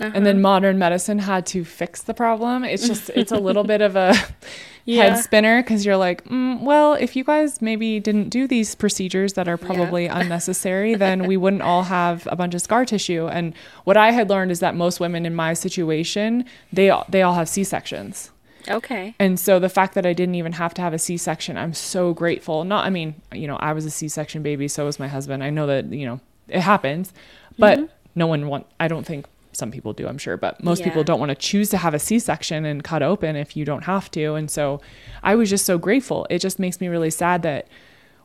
[0.00, 0.24] And Uh-huh.
[0.24, 2.62] then modern medicine had to fix the problem.
[2.64, 4.14] It's just, it's a little bit of a
[4.84, 5.02] Yeah.
[5.16, 9.32] head spinner because you're like, mm, well, if you guys maybe didn't do these procedures
[9.34, 13.26] that are probably unnecessary, then we wouldn't all have a bunch of scar tissue.
[13.26, 17.20] And what I had learned is that most women in my situation, they all, they
[17.22, 18.30] all have C sections.
[18.66, 19.14] Okay.
[19.18, 22.12] And so the fact that I didn't even have to have a C-section, I'm so
[22.12, 22.64] grateful.
[22.64, 25.44] Not, I mean, you know, I was a C-section baby, so was my husband.
[25.44, 27.12] I know that, you know, it happens,
[27.58, 27.92] but mm-hmm.
[28.14, 31.18] no one want, I don't think some people do, I'm sure, but most people don't
[31.18, 34.34] want to choose to have a C-section and cut open if you don't have to.
[34.34, 34.80] And so
[35.22, 36.26] I was just so grateful.
[36.30, 37.68] It just makes me really sad that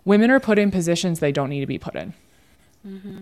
[0.06, 2.13] women are put in positions they don't need to be put in.
[2.86, 3.17] Mm-hmm.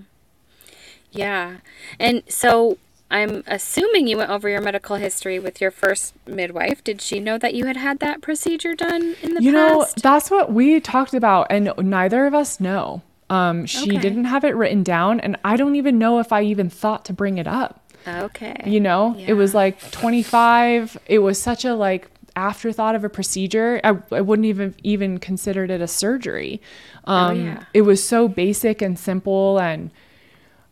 [1.11, 1.57] Yeah.
[1.99, 2.77] And so
[3.11, 6.83] I'm assuming you went over your medical history with your first midwife.
[6.83, 9.43] Did she know that you had had that procedure done in the past?
[9.43, 13.99] you know that's what we talked about and neither of us know um, she Okay.
[13.99, 17.13] didn't have it written down and i don't even know if i even thought to
[17.13, 18.55] bring it up okay.
[18.65, 23.79] you know it was like 25 it was such a like afterthought of a procedure
[23.83, 26.61] i, I wouldn't even even considered it a surgery
[27.05, 27.63] um, Oh, yeah.
[27.73, 29.91] it was so basic and simple and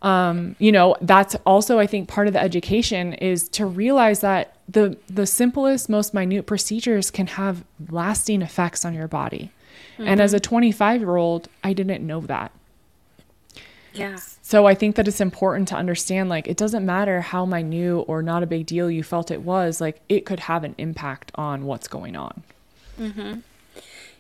[0.02, 4.56] um, you know that's also i think part of the education is to realize that
[4.68, 9.52] the the simplest most minute procedures can have lasting effects on your body
[9.98, 12.52] and as a 25 year old i didn't know that
[13.94, 14.18] Yeah.
[14.42, 18.22] so I think that it's important to understand like it doesn't matter how minute or
[18.22, 21.66] not a big deal you felt it was, like it could have an impact on
[21.66, 22.44] what's going on.
[23.00, 23.40] mm-hmm.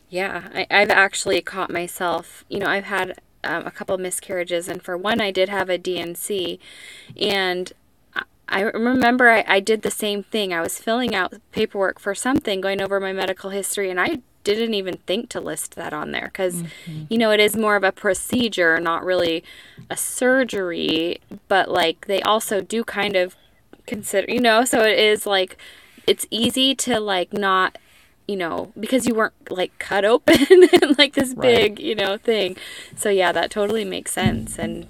[0.09, 0.49] Yeah.
[0.53, 4.97] I, I've actually caught myself, you know, I've had um, a couple miscarriages, and for
[4.97, 6.59] one, I did have a D&C,
[7.19, 7.71] and
[8.47, 10.53] I- remember I, I did the same thing.
[10.53, 14.73] I was filling out paperwork for something, going over my medical history, and I didn't
[14.73, 16.63] even think to list that on there because,
[17.09, 19.43] you know, it is more of a procedure, not really
[19.89, 23.35] a surgery, but like they also do kind of
[23.85, 25.57] consider, you know, so it is like
[26.07, 27.77] it's easy to like not
[28.29, 30.35] you know, because you weren't like cut open
[30.81, 31.41] and like this Right.
[31.41, 32.57] big, you know, thing.
[32.95, 34.59] So yeah, that totally makes sense.
[34.59, 34.87] And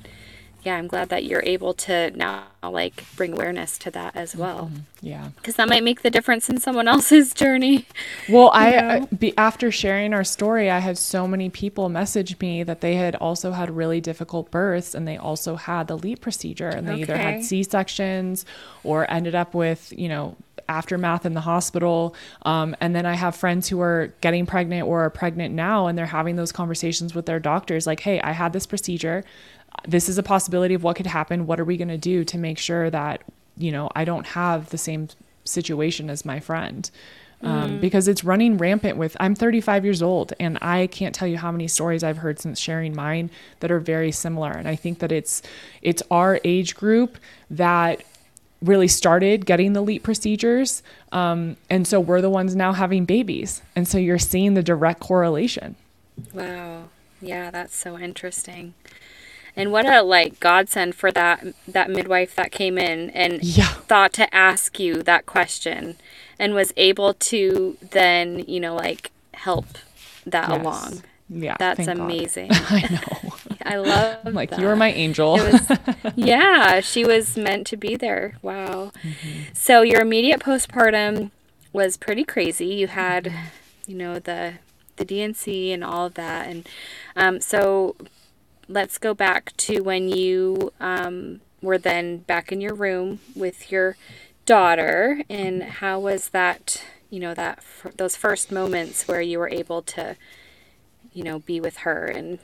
[0.63, 4.71] yeah, I'm glad that you're able to now like bring awareness to that as well.
[5.01, 5.29] Yeah.
[5.37, 7.85] Because that might make the difference in someone else's journey.
[8.27, 12.63] Well, I uh, be, after sharing our story, I had so many people message me
[12.63, 16.67] that they had also had really difficult births and they also had the LEEP procedure
[16.67, 18.45] and they either had C sections
[18.83, 20.35] or ended up with, you know,
[20.69, 22.15] aftermath in the hospital.
[22.43, 25.97] Um, and then I have friends who are getting pregnant or are pregnant now, and
[25.97, 29.25] they're having those conversations with their doctors like, hey, I had this procedure.
[29.87, 31.45] This is a possibility of what could happen.
[31.45, 33.21] What are we going to do to make sure that,
[33.57, 35.09] you know, I don't have the same
[35.43, 36.89] situation as my friend?
[37.41, 37.81] Um, mm.
[37.81, 41.53] because it's running rampant with i'm 35 years old and i can't tell you how
[41.53, 45.09] many stories i've heard since sharing mine that are very similar and i think that
[45.09, 45.41] it's
[45.81, 47.17] it's our age group
[47.49, 48.03] that
[48.61, 50.83] really started getting the LEEP procedures.
[51.11, 53.61] Um, and so we're the ones now having babies.
[53.75, 55.75] And so you're seeing the direct correlation.
[56.33, 56.89] Wow.
[57.21, 58.73] Yeah, that's so interesting.
[59.55, 63.67] And what a like godsend for that that midwife that came in and yeah.
[63.67, 65.97] thought to ask you that question
[66.37, 69.65] and was able to then, you know, like help
[70.25, 70.61] that yes.
[70.61, 71.03] along.
[71.29, 71.55] Yeah.
[71.59, 72.49] That's amazing.
[72.51, 73.48] I know.
[73.65, 74.59] I love like that.
[74.59, 75.33] you are my angel.
[75.33, 75.71] was,
[76.15, 78.37] yeah, she was meant to be there.
[78.41, 78.91] Wow.
[79.03, 79.53] Mm-hmm.
[79.53, 81.31] So your immediate postpartum
[81.73, 82.67] was pretty crazy.
[82.67, 83.31] You had,
[83.85, 84.55] you know, the
[84.95, 86.67] the D&C and all of that and
[87.15, 87.95] um, so
[88.67, 93.97] let's go back to when you um, were then back in your room with your
[94.45, 97.63] daughter and how was that you know that
[97.97, 100.15] those first moments where you were able to
[101.13, 102.39] you know be with her and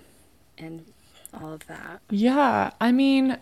[0.57, 0.85] and
[1.41, 3.37] all of that yeah i mean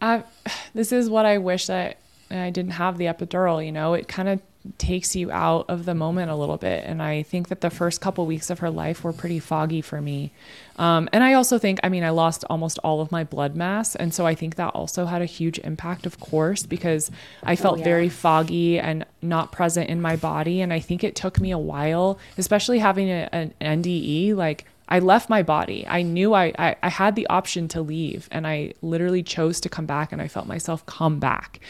[0.00, 0.22] i
[0.74, 1.98] this is what i wish that
[2.30, 4.40] i didn't have the epidural you know it kind of
[4.76, 6.84] takes you out of the moment a little bit.
[6.84, 10.02] And I think that the first couple weeks of her life were pretty foggy for
[10.02, 10.32] me.
[10.76, 13.96] Um, and I also think, I mean, I lost almost all of my blood mass.
[13.96, 17.10] And so I think that also had a huge impact, of course, because
[17.42, 17.84] I felt oh, yeah.
[17.84, 20.60] very foggy and not present in my body.
[20.60, 24.98] And I think it took me a while, especially having a, an NDE, like, I
[24.98, 25.86] left my body.
[25.86, 29.68] I knew I, I, I had the option to leave, and I literally chose to
[29.68, 31.60] come back, and I felt myself come back.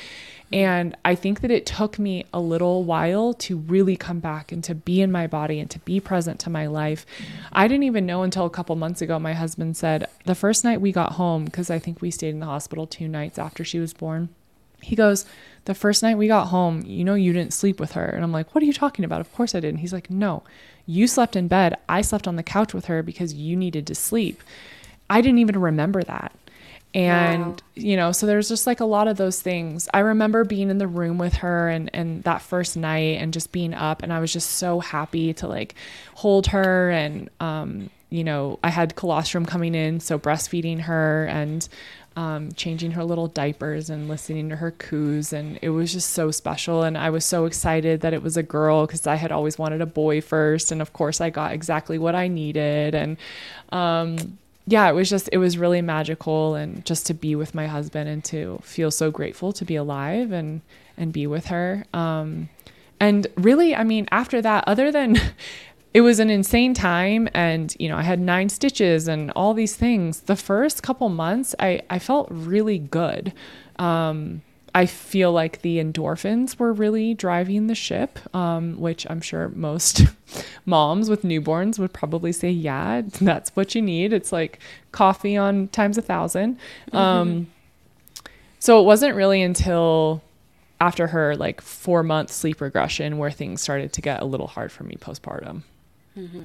[0.53, 4.65] And I think that it took me a little while to really come back and
[4.65, 7.07] to be in my body and to be present to my life.
[7.53, 9.19] I didn't even know until a couple months ago.
[9.21, 12.41] My husband said the first night we got home, because I think we stayed in
[12.41, 14.29] the hospital two nights after she was born.
[14.83, 15.25] He goes,
[15.67, 18.07] The first night we got home, you know, you didn't sleep with her.
[18.07, 19.21] And I'm like, What are you talking about?
[19.21, 19.81] Of course I didn't.
[19.81, 20.43] He's like, No,
[20.87, 21.77] you slept in bed.
[21.89, 24.43] I slept on the couch with her because you needed to sleep.
[25.09, 26.33] I didn't even remember that.
[26.93, 27.57] And, wow.
[27.77, 29.89] you know, so there's just like a lot of those things.
[29.95, 33.53] I remember being in the room with her and, and that first night and just
[33.53, 35.77] being up and I was just so happy to like
[36.15, 41.69] hold her and, um, you know, I had colostrum coming in, so breastfeeding her and
[42.17, 45.33] um, changing her little diapers and listening to her coos.
[45.33, 46.83] And it was just so special.
[46.83, 49.81] And I was so excited that it was a girl because I had always wanted
[49.81, 50.73] a boy first.
[50.73, 52.95] And of course, I got exactly what I needed.
[52.95, 53.17] And
[53.71, 56.55] um, yeah, it was just, it was really magical.
[56.55, 60.33] And just to be with my husband and to feel so grateful to be alive
[60.33, 60.63] and,
[60.97, 61.85] and be with her.
[61.95, 62.49] Um,
[63.01, 65.17] and really, I mean, after that, other than
[65.93, 69.77] it was an insane time and you know i had nine stitches and all these
[69.77, 70.21] things.
[70.21, 73.33] The first couple months i, I felt really good.
[73.79, 79.49] Um, i feel like the endorphins were really driving the ship um, which i'm sure
[79.49, 80.03] most
[80.65, 84.13] moms with newborns would probably say yeah that's what you need.
[84.13, 84.61] It's like
[84.93, 86.97] coffee on times a 1000 mm-hmm.
[86.97, 87.47] um,
[88.61, 90.23] so it wasn't really until
[90.81, 94.71] after her like four month sleep regression where things started to get a little hard
[94.71, 95.63] for me postpartum
[96.17, 96.43] Mm-hmm.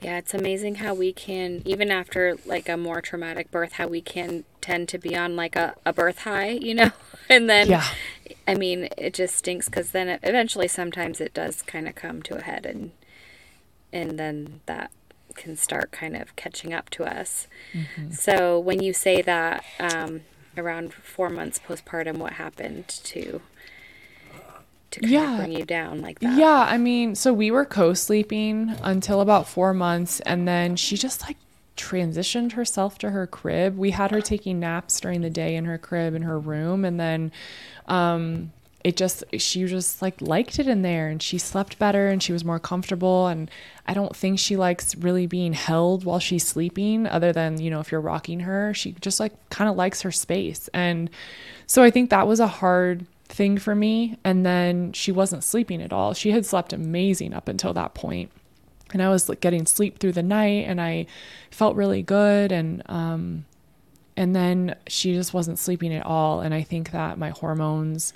[0.00, 4.00] Yeah, it's amazing how we can, even after like a more traumatic birth, how we
[4.00, 6.90] can tend to be on like a, a birth high, you know?
[7.28, 7.86] and then, yeah.
[8.48, 12.22] I mean, it just stinks because then it, eventually sometimes it does kind of come
[12.22, 12.92] to a head and,
[13.92, 14.90] and then that
[15.34, 17.46] can start kind of catching up to us.
[17.74, 18.12] Mm-hmm.
[18.12, 20.22] So when you say that um,
[20.56, 23.42] around four months postpartum, what happened to
[24.92, 25.32] to kind yeah.
[25.32, 26.36] of bring you down like that.
[26.38, 31.22] Yeah, I mean, so we were co-sleeping until about 4 months and then she just
[31.22, 31.36] like
[31.76, 33.76] transitioned herself to her crib.
[33.76, 36.98] We had her taking naps during the day in her crib in her room and
[37.00, 37.32] then
[37.86, 42.22] um it just she just like liked it in there and she slept better and
[42.22, 43.50] she was more comfortable and
[43.86, 47.80] I don't think she likes really being held while she's sleeping other than, you know,
[47.80, 50.68] if you're rocking her, she just like kind of likes her space.
[50.72, 51.10] And
[51.66, 54.18] so I think that was a hard thing for me.
[54.24, 56.14] And then she wasn't sleeping at all.
[56.14, 58.30] She had slept amazing up until that point.
[58.92, 61.06] And I was like, getting sleep through the night and I
[61.50, 62.50] felt really good.
[62.50, 63.44] And, um,
[64.16, 66.40] and then she just wasn't sleeping at all.
[66.40, 68.12] And I think that my hormones,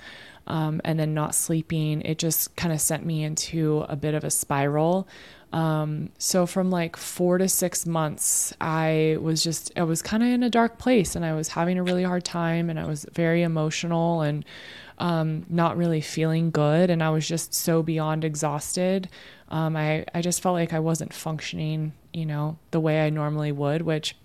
[0.47, 4.23] um, and then not sleeping, it just kind of sent me into a bit of
[4.23, 5.07] a spiral.
[5.53, 10.29] Um, so from like four to six months, I was just, I was kind of
[10.29, 13.05] in a dark place and I was having a really hard time and I was
[13.13, 14.43] very emotional and
[14.97, 16.89] um, not really feeling good.
[16.89, 19.09] And I was just so beyond exhausted.
[19.49, 23.51] Um, I, I just felt like I wasn't functioning, you know, the way I normally
[23.51, 24.15] would, which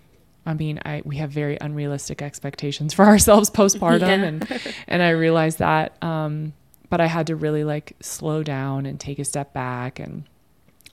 [0.45, 4.25] I mean, I we have very unrealistic expectations for ourselves postpartum, yeah.
[4.25, 6.01] and and I realized that.
[6.03, 6.53] Um,
[6.89, 10.23] but I had to really like slow down and take a step back, and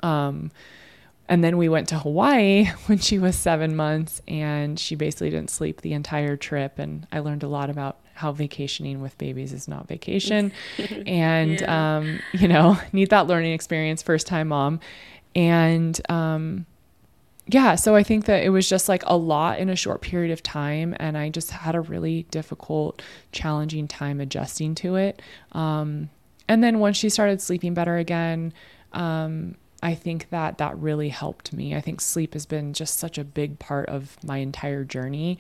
[0.01, 0.51] um,
[1.29, 5.51] and then we went to Hawaii when she was seven months, and she basically didn't
[5.51, 9.69] sleep the entire trip, and I learned a lot about how vacationing with babies is
[9.69, 10.53] not vacation,
[11.07, 11.97] and yeah.
[11.97, 14.81] um, you know, need that learning experience, first time mom,
[15.35, 16.67] and um
[17.51, 20.31] yeah, so I think that it was just like a lot in a short period
[20.33, 23.01] of time, and I just had a really difficult,
[23.33, 25.23] challenging time adjusting to it.
[25.53, 26.11] Um,
[26.47, 28.53] and then once she started sleeping better again,
[28.93, 31.75] um, I think that that really helped me.
[31.75, 35.39] I think sleep has been just such a big part of my entire journey.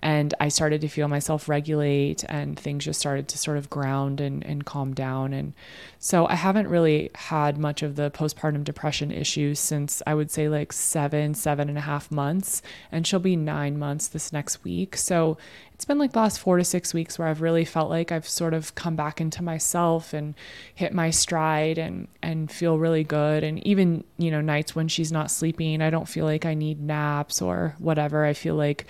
[0.00, 4.20] And I started to feel myself regulate, and things just started to sort of ground
[4.20, 5.32] and, and calm down.
[5.32, 5.52] And
[5.98, 10.48] so I haven't really had much of the postpartum depression issues since I would say
[10.48, 12.62] like seven, seven and a half months.
[12.90, 14.96] And she'll be nine months this next week.
[14.96, 15.36] So
[15.74, 18.28] it's been like the last four to six weeks where I've really felt like I've
[18.28, 20.34] sort of come back into myself and
[20.74, 23.42] hit my stride and and feel really good.
[23.42, 26.82] And even, you know, nights when she's not sleeping, I don't feel like I need
[26.82, 28.26] naps or whatever.
[28.26, 28.86] I feel like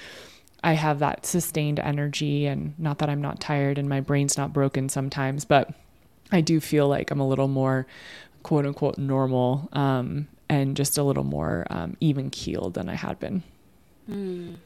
[0.62, 4.52] I have that sustained energy and not that I'm not tired and my brain's not
[4.52, 5.72] broken sometimes, but
[6.32, 7.86] I do feel like I'm a little more
[8.42, 13.18] quote unquote normal um, and just a little more um, even keeled than I had
[13.18, 13.42] been.
[14.10, 14.56] Mm.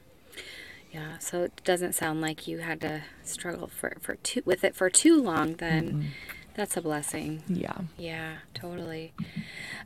[0.93, 4.77] Yeah, so it doesn't sound like you had to struggle for, for too, with it
[4.77, 5.89] for too long then.
[5.89, 6.03] Mm-hmm.
[6.55, 7.43] That's a blessing.
[7.49, 7.79] Yeah.
[7.99, 9.13] Yeah, totally.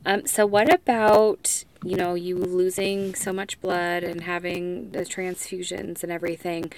[0.05, 6.03] Um, so what about, you know, you losing so much blood and having the transfusions
[6.03, 6.71] and everything?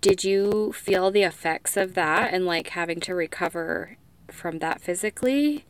[0.00, 3.96] Did you feel the effects of that and like having to recover
[4.30, 5.64] from that physically?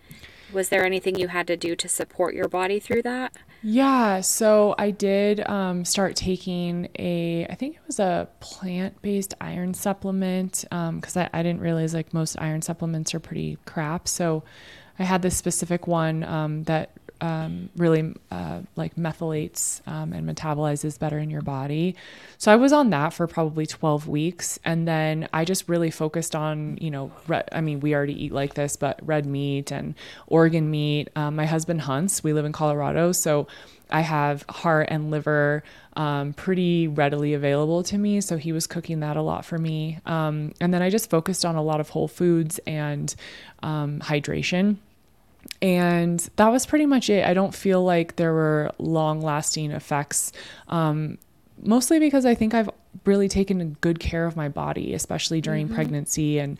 [0.52, 3.36] Was there anything you had to do to support your body through that?
[3.66, 9.32] Yeah, so I did um, start taking a, I think it was a plant based
[9.40, 14.06] iron supplement because um, I, I didn't realize like most iron supplements are pretty crap.
[14.06, 14.44] So
[14.98, 16.90] I had this specific one um, that
[17.24, 21.96] um, really uh, like methylates um, and metabolizes better in your body.
[22.36, 24.58] So I was on that for probably 12 weeks.
[24.62, 28.32] And then I just really focused on, you know, red, I mean, we already eat
[28.32, 29.94] like this, but red meat and
[30.26, 31.08] organ meat.
[31.16, 33.12] Um, my husband hunts, we live in Colorado.
[33.12, 33.46] So
[33.88, 35.62] I have heart and liver
[35.96, 38.20] um, pretty readily available to me.
[38.20, 39.98] So he was cooking that a lot for me.
[40.04, 43.14] Um, and then I just focused on a lot of whole foods and
[43.62, 44.76] um, hydration.
[45.62, 47.24] And that was pretty much it.
[47.24, 50.32] I don't feel like there were long lasting effects,
[50.68, 51.18] um,
[51.62, 52.70] mostly because I think I've
[53.04, 55.74] really taken good care of my body, especially during mm-hmm.
[55.74, 56.58] pregnancy and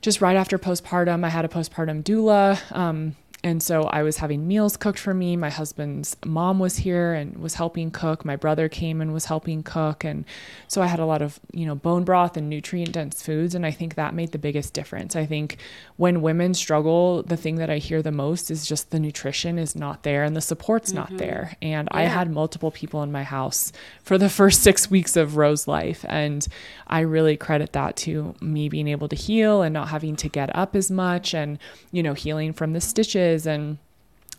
[0.00, 1.24] just right after postpartum.
[1.24, 2.60] I had a postpartum doula.
[2.76, 3.16] Um,
[3.46, 5.36] and so I was having meals cooked for me.
[5.36, 8.24] My husband's mom was here and was helping cook.
[8.24, 10.02] My brother came and was helping cook.
[10.02, 10.24] And
[10.66, 13.54] so I had a lot of, you know, bone broth and nutrient dense foods.
[13.54, 15.14] And I think that made the biggest difference.
[15.14, 15.58] I think
[15.96, 19.76] when women struggle, the thing that I hear the most is just the nutrition is
[19.76, 21.12] not there and the support's mm-hmm.
[21.12, 21.56] not there.
[21.62, 21.98] And yeah.
[21.98, 23.70] I had multiple people in my house
[24.02, 26.04] for the first six weeks of Rose's life.
[26.08, 26.44] And
[26.88, 30.54] I really credit that to me being able to heal and not having to get
[30.56, 31.60] up as much and,
[31.92, 33.78] you know, healing from the stitches and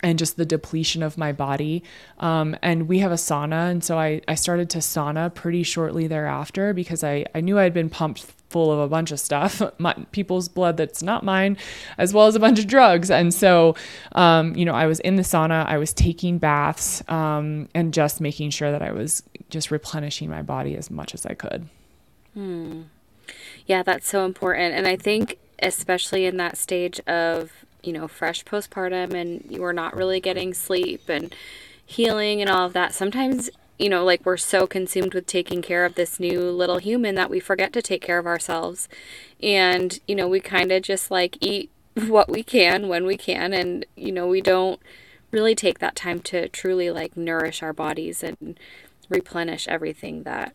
[0.01, 1.83] and just the depletion of my body.
[2.19, 3.71] Um, and we have a sauna.
[3.71, 7.73] And so I, I started to sauna pretty shortly thereafter because I, I knew I'd
[7.73, 11.57] been pumped full of a bunch of stuff, my, people's blood that's not mine,
[11.97, 13.11] as well as a bunch of drugs.
[13.11, 13.75] And so,
[14.13, 18.21] um, you know, I was in the sauna, I was taking baths, um, and just
[18.21, 21.67] making sure that I was just replenishing my body as much as I could.
[22.33, 22.83] Hmm.
[23.65, 24.73] Yeah, that's so important.
[24.75, 27.51] And I think, especially in that stage of
[27.83, 31.33] you know, fresh postpartum and you are not really getting sleep and
[31.85, 32.93] healing and all of that.
[32.93, 33.49] Sometimes,
[33.79, 37.29] you know, like we're so consumed with taking care of this new little human that
[37.29, 38.89] we forget to take care of ourselves.
[39.41, 41.71] And, you know, we kind of just like eat
[42.07, 43.53] what we can when we can.
[43.53, 44.81] And, you know, we don't
[45.31, 48.59] really take that time to truly like nourish our bodies and
[49.09, 50.53] replenish everything that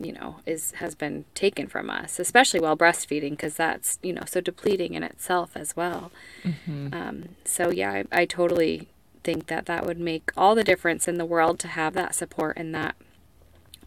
[0.00, 4.22] you know is has been taken from us especially while breastfeeding because that's you know
[4.26, 6.10] so depleting in itself as well.
[6.44, 6.88] Mm-hmm.
[6.92, 8.88] um, so yeah I, I totally
[9.24, 12.56] think that that would make all the difference in the world to have that support
[12.56, 12.96] and that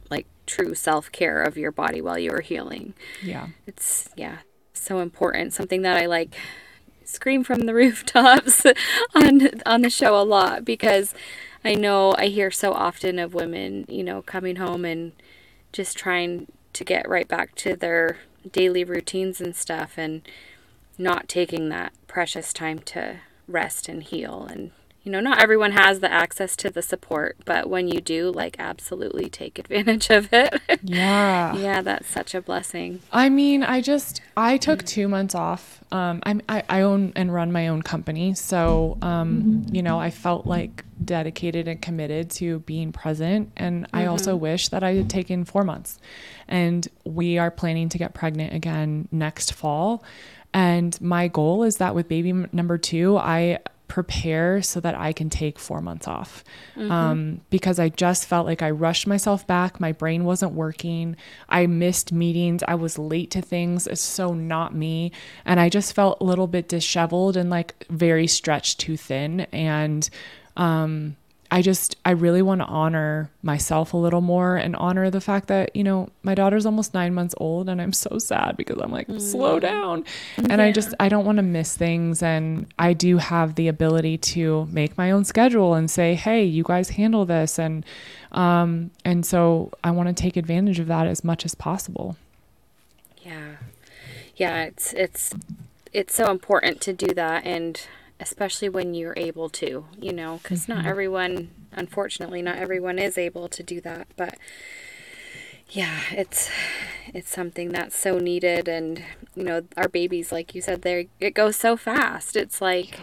[0.10, 2.94] like true self-care of your body while you are healing.
[3.24, 3.48] Yeah.
[3.66, 4.40] It's yeah
[4.74, 5.54] so important.
[5.54, 6.36] Something that i like
[7.06, 8.66] scream from the rooftops
[9.16, 11.14] on on the show a lot because
[11.64, 15.12] i know i hear so often of women you know coming home and
[15.72, 18.18] just trying to get right back to their
[18.50, 20.28] daily routines and stuff and
[20.98, 23.18] not taking that precious time to
[23.48, 24.72] rest and heal and
[25.04, 28.56] you know, not everyone has the access to the support, but when you do, like,
[28.60, 30.62] absolutely take advantage of it.
[30.84, 31.56] Yeah.
[31.56, 33.02] yeah, that's such a blessing.
[33.12, 35.84] I mean, I just, I took two months off.
[35.92, 38.34] Um, I'm, I, I own and run my own company.
[38.34, 43.52] So, um, you know, I felt like dedicated and committed to being present.
[43.58, 46.00] And I also wish that I had taken four months.
[46.48, 50.04] And we are planning to get pregnant again next fall.
[50.54, 53.60] And my goal is that with baby m- number two, I
[53.92, 56.46] prepare so that I can take four months off.
[56.78, 59.82] Um, because I just felt like I rushed myself back.
[59.82, 61.18] My brain wasn't working.
[61.50, 62.64] I missed meetings.
[62.66, 63.88] I was late to things.
[63.88, 65.12] It's so not me.
[65.44, 69.42] And I just felt a little bit disheveled and like very stretched too thin.
[69.52, 70.10] And,
[70.56, 71.18] um,
[71.54, 75.50] I just, I really want to honor myself a little more and honor the fact
[75.50, 78.90] that, you know, my daughter's almost nine months old and I'm so sad because I'm
[78.90, 80.06] like, slow down.
[80.38, 82.24] And I just, I don't want to miss things.
[82.24, 86.64] And I do have the ability to make my own schedule and say, hey, you
[86.64, 87.60] guys handle this.
[87.60, 87.86] And,
[88.32, 92.16] um, and so I want to take advantage of that as much as possible.
[93.24, 93.58] Yeah.
[94.38, 95.34] Yeah, it's it's
[95.92, 97.86] it's so important to do that and
[98.22, 103.50] especially when you're able to, you know, cuz not everyone unfortunately not everyone is able
[103.50, 104.38] to do that, but
[105.70, 106.50] yeah, it's
[107.14, 109.04] it's something that's so needed and
[109.36, 112.36] you know, our babies like you said there it goes so fast.
[112.36, 113.00] It's like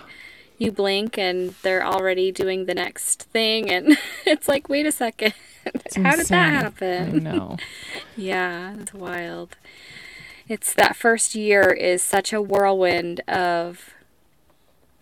[0.58, 3.96] you blink and they're already doing the next thing and
[4.26, 5.34] it's like wait a second.
[5.96, 7.22] How did that happen?
[7.24, 7.56] Know.
[8.16, 9.56] Yeah, it's wild.
[10.48, 13.94] It's that first year is such a whirlwind of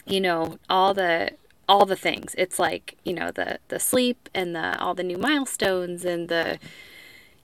[0.06, 1.32] you know, all the
[1.68, 2.34] all the things.
[2.38, 6.58] It's like, you know, the the sleep and the all the new milestones and the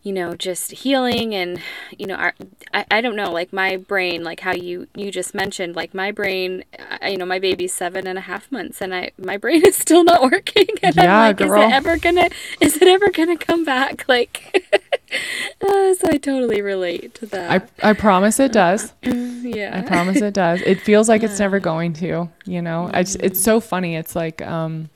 [0.03, 1.61] you know, just healing and
[1.97, 2.35] you know, our,
[2.75, 6.11] I I don't know, like my brain, like how you you just mentioned, like my
[6.11, 6.65] brain,
[7.01, 9.77] I, you know, my baby's seven and a half months, and I my brain is
[9.77, 11.41] still not working, and Yeah, I'm like, girl.
[11.41, 14.09] is it ever gonna, is it ever gonna come back?
[14.09, 14.82] Like,
[15.63, 17.51] uh, so I totally relate to that.
[17.83, 18.93] I, I promise it does.
[19.03, 20.61] yeah, I promise it does.
[20.63, 22.91] It feels like it's never going to, you know.
[22.93, 23.97] I just, it's so funny.
[23.97, 24.89] It's like um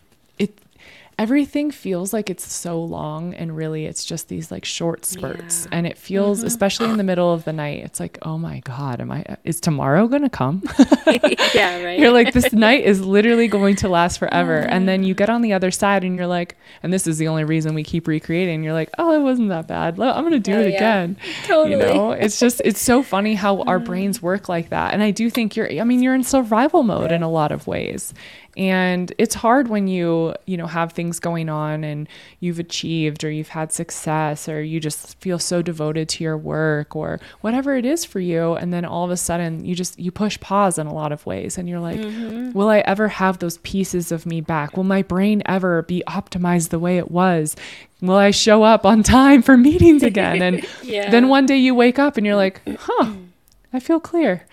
[1.19, 5.65] everything feels like it's so long and really it's just these like short spurts.
[5.65, 5.79] Yeah.
[5.79, 6.47] and it feels mm-hmm.
[6.47, 9.61] especially in the middle of the night it's like oh my god am i is
[9.61, 10.63] tomorrow going to come?
[11.55, 11.99] Yeah, right.
[11.99, 14.59] you're like this night is literally going to last forever.
[14.59, 15.19] And then you mm-hmm.
[15.19, 17.83] get on the other side and you're like and this is the only reason we
[17.83, 19.99] keep recreating you're like oh it wasn't that bad.
[19.99, 20.77] I'm going to do Oh, it yeah.
[20.77, 21.17] again.
[21.45, 21.71] Totally.
[21.71, 23.85] you know it's just it's so funny how our mm.
[23.85, 24.93] brains work like that.
[24.93, 27.67] And i do think you're i mean you're in survival mode in a lot of
[27.67, 28.13] ways
[28.57, 32.09] and it's hard when you you know have things going on and
[32.41, 36.97] you've achieved or you've had success or you just feel so devoted to your work
[36.97, 38.55] or whatever it is for you.
[38.55, 41.27] And then all of a sudden you just you push pause in a lot of
[41.27, 42.53] ways and you're like mm-hmm.
[42.53, 44.77] will i ever have those pieces of me back?
[44.77, 47.57] Will my brain ever be optimized the way it was?
[48.01, 50.41] Will i show up on time for meetings again?
[50.41, 51.11] And Yeah.
[51.11, 53.27] then one day you wake up and you're like huh mm.
[53.73, 54.47] i feel clear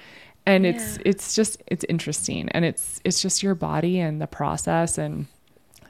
[0.45, 4.97] and it's it's just it's interesting and it's it's just your body and the process
[4.97, 5.27] and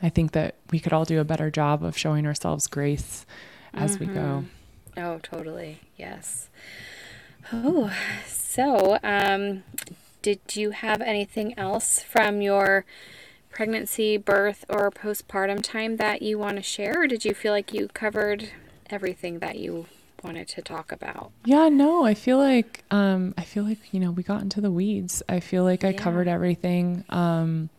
[0.02, 3.26] i think that we could all do a better job of showing ourselves grace
[3.74, 4.44] as we go
[4.96, 5.80] Oh, totally.
[5.98, 6.50] Yes.
[7.52, 7.92] Oh,
[8.28, 9.64] so um,
[10.22, 12.86] did you have anything else from your
[13.50, 17.02] pregnancy, birth, or postpartum time that you want to share?
[17.02, 18.50] Or did you feel like you covered
[18.90, 19.88] everything that you
[20.24, 21.32] wanted to talk about?
[21.46, 24.72] yeah no i feel like um i feel like you know we got into the
[24.72, 27.70] weeds i feel like i covered everything um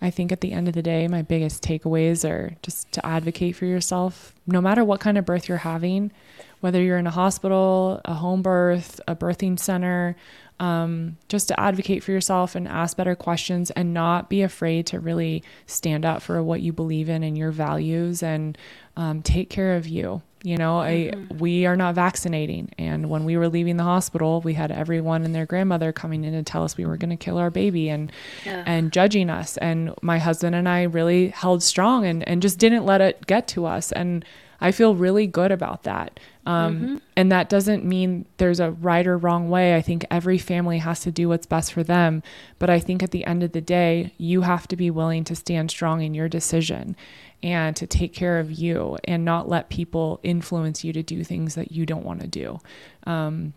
[0.00, 3.56] I think at the end of the day, my biggest takeaways are just to advocate
[3.56, 6.12] for yourself, no matter what kind of birth you're having,
[6.60, 10.14] whether you're in a hospital, a home birth, a birthing center,
[10.60, 15.00] um, just to advocate for yourself and ask better questions and not be afraid to
[15.00, 18.56] really stand up for what you believe in and your values and
[18.96, 20.22] um, take care of you.
[20.42, 21.38] You know, I mm-hmm.
[21.38, 25.34] we are not vaccinating, and when we were leaving the hospital, we had everyone and
[25.34, 28.12] their grandmother coming in to tell us we were going to kill our baby and
[28.44, 28.62] Yeah.
[28.66, 29.56] and judging us.
[29.56, 33.48] And my husband and I really held strong and and just didn't let it get
[33.48, 33.90] to us.
[33.92, 34.24] And
[34.60, 36.20] I feel really good about that.
[36.48, 39.74] Um, And that doesn't mean there's a right or wrong way.
[39.74, 42.22] I think every family has to do what's best for them.
[42.58, 45.34] But I think at the end of the day, you have to be willing to
[45.34, 46.96] stand strong in your decision
[47.42, 51.54] and to take care of you and not let people influence you to do things
[51.54, 52.60] that you don't want to do.
[53.04, 53.52] Um,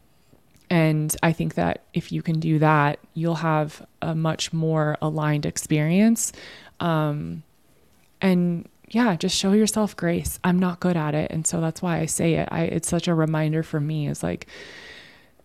[0.70, 5.46] and I think that if you can do that, you'll have a much more aligned
[5.46, 6.34] experience.
[6.80, 7.44] Um,
[8.22, 10.40] and yeah, just show yourself grace.
[10.44, 11.32] I'm not good at it.
[11.32, 12.50] And so that's why I say it.
[12.52, 14.48] I, it's such a reminder for me is like,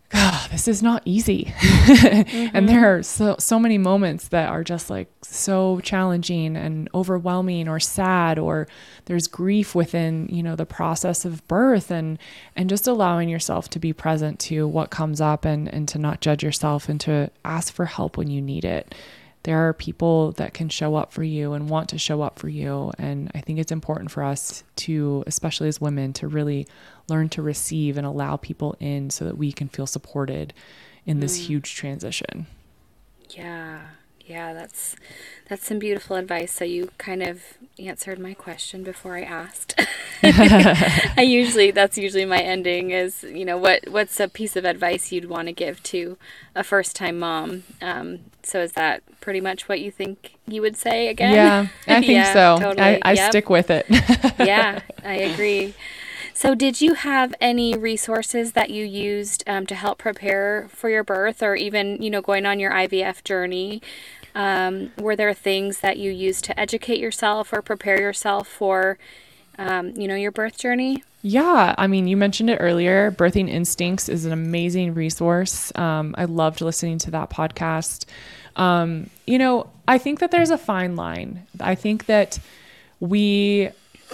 [0.09, 1.53] God, this is not easy.
[1.57, 2.47] mm-hmm.
[2.57, 7.69] And there are so, so many moments that are just like so challenging and overwhelming
[7.69, 8.67] or sad, or
[9.07, 12.19] there's grief within, you know, the process of birth and,
[12.55, 16.21] and just allowing yourself to be present to what comes up and, and to not
[16.21, 18.95] judge yourself and to ask for help when you need it.
[19.47, 22.49] There are people that can show up for you and want to show up for
[22.49, 22.91] you.
[22.99, 26.67] And I think it's important for us to, especially as women, to really
[27.09, 30.53] learn to receive and allow people in so that we can feel supported
[31.05, 31.47] in this mm.
[31.47, 32.49] huge transition.
[33.31, 33.83] Yeah.
[34.27, 34.97] Yeah, that's
[35.49, 36.53] that's some beautiful advice.
[36.53, 37.43] So you kind of
[37.79, 39.81] answered my question before I asked.
[40.23, 45.13] I usually that's usually my ending is you know what what's a piece of advice
[45.13, 46.19] you'd want to give to
[46.57, 47.63] a first time mom.
[47.81, 51.35] Um, so is that pretty much what you think you would say again?
[51.35, 52.59] Yeah, I think yeah, so.
[52.61, 52.83] Totally.
[52.83, 53.31] I, I yep.
[53.31, 53.87] stick with it.
[54.41, 55.75] yeah, I agree.
[56.37, 61.03] So, did you have any resources that you used um, to help prepare for your
[61.03, 63.81] birth, or even you know going on your IVF journey?
[64.35, 68.99] Um, were there things that you used to educate yourself or prepare yourself for,
[69.57, 71.03] um, you know, your birth journey?
[71.23, 73.11] Yeah, I mean, you mentioned it earlier.
[73.13, 75.73] Birthing Instincts is an amazing resource.
[75.75, 78.05] Um, I loved listening to that podcast.
[78.57, 81.47] Um, you know, I think that there's a fine line.
[81.61, 82.39] I think that
[83.01, 83.71] we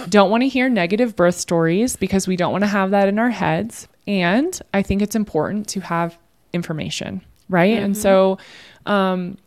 [0.09, 3.18] don't want to hear negative birth stories because we don't want to have that in
[3.18, 3.88] our heads.
[4.07, 6.18] And I think it's important to have
[6.53, 7.74] information, right?
[7.74, 7.84] Mm-hmm.
[7.84, 8.38] And so,
[8.86, 9.38] um,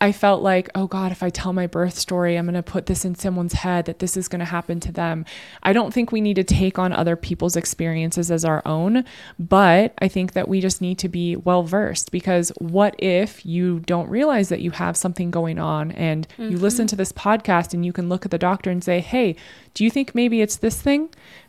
[0.00, 2.86] I felt like, oh God, if I tell my birth story, I'm going to put
[2.86, 5.24] this in someone's head that this is going to happen to them.
[5.62, 9.04] I don't think we need to take on other people's experiences as our own,
[9.38, 13.80] but I think that we just need to be well versed because what if you
[13.80, 16.52] don't realize that you have something going on and mm-hmm.
[16.52, 19.34] you listen to this podcast and you can look at the doctor and say, hey,
[19.74, 21.08] do you think maybe it's this thing?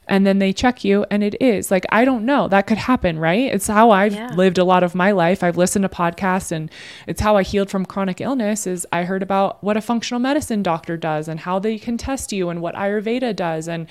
[0.09, 1.71] And then they check you and it is.
[1.71, 2.47] Like i don't know.
[2.47, 3.53] That could happen right?
[3.53, 4.33] It's how i've yeah.
[4.33, 5.43] lived a lot of my life.
[5.43, 6.69] I've listened to podcasts and
[7.07, 10.63] it's how i healed from chronic illness is i heard about what a functional medicine
[10.63, 13.67] doctor does and how they can test you and what ayurveda does.
[13.67, 13.87] And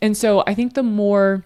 [0.00, 1.44] and so i think the more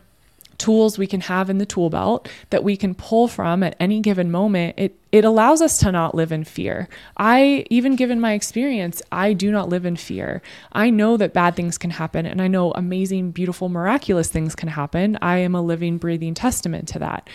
[0.61, 3.99] tools we can have in the tool belt that we can pull from at any
[4.01, 6.89] given moment, it it allows us to not live in fear.
[7.17, 10.41] I even given my experience, I do not live in fear.
[10.73, 14.69] I know that bad things can happen and I know amazing, beautiful, miraculous things can
[14.69, 15.19] happen.
[15.21, 17.29] I am a living, breathing testament to that.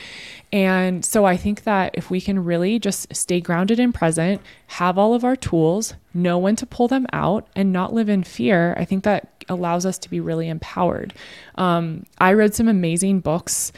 [0.53, 4.97] And so I think that if we can really just stay grounded and present, have
[4.97, 8.73] all of our tools, know when to pull them out and not live in fear,
[8.77, 11.13] I think that allows us to be really empowered.
[11.55, 13.71] Um, I read some amazing books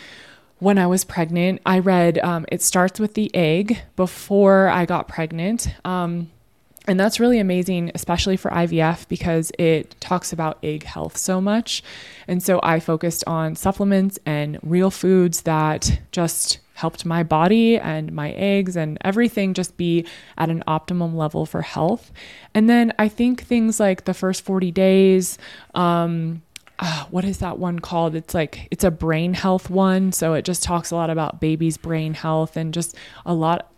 [0.59, 1.61] when I was pregnant.
[1.65, 5.67] I read um, It Starts with the Egg before I got pregnant.
[5.85, 6.31] Um,
[6.87, 11.83] and that's really amazing, especially for IVF, because it talks about egg health so much.
[12.29, 18.13] And so I focused on supplements and real foods that just helped my body and
[18.13, 20.05] my eggs and everything just be
[20.37, 22.11] at an optimum level for health.
[22.53, 25.37] And then I think things like the first 40 days,
[25.75, 26.41] um,
[26.79, 28.15] uh, what is that one called?
[28.15, 30.11] It's like it's a brain health one.
[30.11, 33.71] So it just talks a lot about babies' brain health and just a lot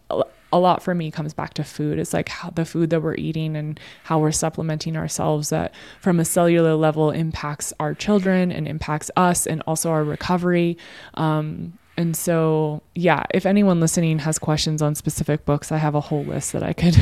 [0.51, 1.99] a lot for me comes back to food.
[1.99, 6.19] It's like how the food that we're eating and how we're supplementing ourselves that from
[6.19, 10.77] a cellular level impacts our children and impacts us and also our recovery.
[11.13, 16.01] Um, and so, yeah, if anyone listening has questions on specific books, I have a
[16.01, 16.97] whole list that I could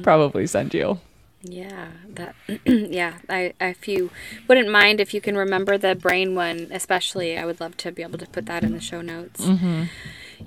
[0.02, 0.98] probably send you.
[1.44, 2.34] Yeah, that
[2.64, 4.10] yeah, I if you
[4.48, 8.02] wouldn't mind if you can remember the brain one, especially, I would love to be
[8.02, 9.44] able to put that in the show notes.
[9.44, 9.84] Mm-hmm.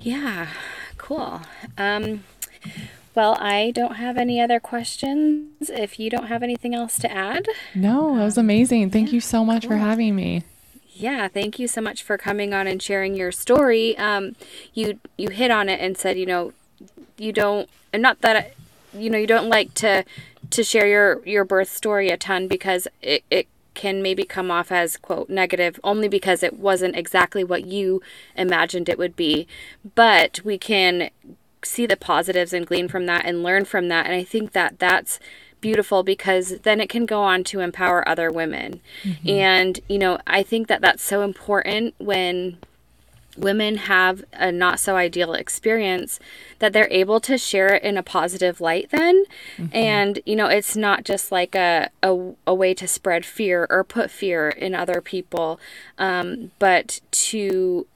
[0.00, 0.48] Yeah,
[0.96, 1.42] cool.
[1.76, 2.24] Um,
[3.14, 5.70] well, I don't have any other questions.
[5.70, 8.90] If you don't have anything else to add, no, that was amazing.
[8.90, 9.70] Thank yeah, you so much cool.
[9.70, 10.42] for having me.
[10.92, 13.96] Yeah, thank you so much for coming on and sharing your story.
[13.98, 14.34] Um,
[14.74, 16.52] you you hit on it and said, you know,
[17.16, 18.54] you don't, and not that,
[18.92, 20.04] you know, you don't like to
[20.50, 24.72] to share your your birth story a ton because it it can maybe come off
[24.72, 28.02] as quote negative only because it wasn't exactly what you
[28.34, 29.46] imagined it would be
[29.94, 31.10] but we can
[31.62, 34.78] see the positives and glean from that and learn from that and i think that
[34.78, 35.20] that's
[35.60, 38.80] beautiful because then it can go on to empower other women.
[39.02, 39.28] Mm-hmm.
[39.28, 42.58] And, you know, I think that that's so important when
[43.38, 46.18] women have a not so ideal experience
[46.58, 49.24] that they're able to share it in a positive light then
[49.56, 49.74] mm-hmm.
[49.74, 53.84] and you know it's not just like a, a, a, way to spread fear or
[53.84, 55.60] put fear in other people
[55.98, 57.86] um, but to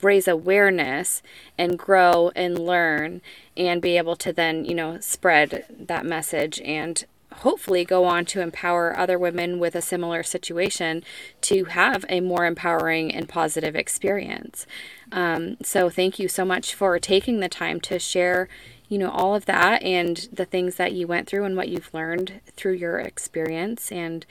[0.00, 1.22] raise awareness
[1.58, 3.20] and grow and learn
[3.56, 7.04] and be able to then you know spread that message and
[7.38, 11.02] hopefully go on to empower other women with a similar situation
[11.42, 14.66] to have a more empowering and positive experience.
[15.10, 18.48] Um, so thank you so much for taking the time to share
[18.88, 21.92] you know all of that and the things that you went through and what you've
[21.94, 24.26] learned through your experience and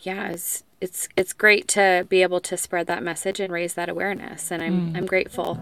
[0.00, 3.88] yeah it's it's it's great to be able to spread that message and raise that
[3.88, 4.96] awareness and I'm mm.
[4.96, 5.60] I'm grateful.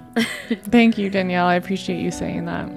[0.48, 1.46] Thank you Danielle.
[1.46, 2.70] I appreciate you saying that.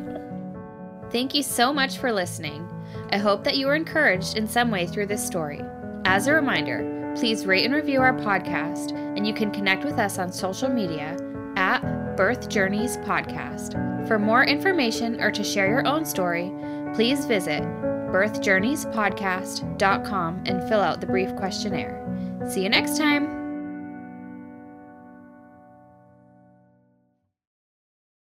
[1.11, 2.67] Thank you so much for listening.
[3.11, 5.61] I hope that you were encouraged in some way through this story.
[6.05, 10.17] As a reminder, please rate and review our podcast and you can connect with us
[10.19, 11.17] on social media
[11.55, 13.73] at Birth Journeys Podcast.
[14.07, 16.51] For more information or to share your own story,
[16.93, 17.63] please visit
[18.11, 21.95] birthjourneyspodcast.com and fill out the brief questionnaire.
[22.49, 23.38] See you next time.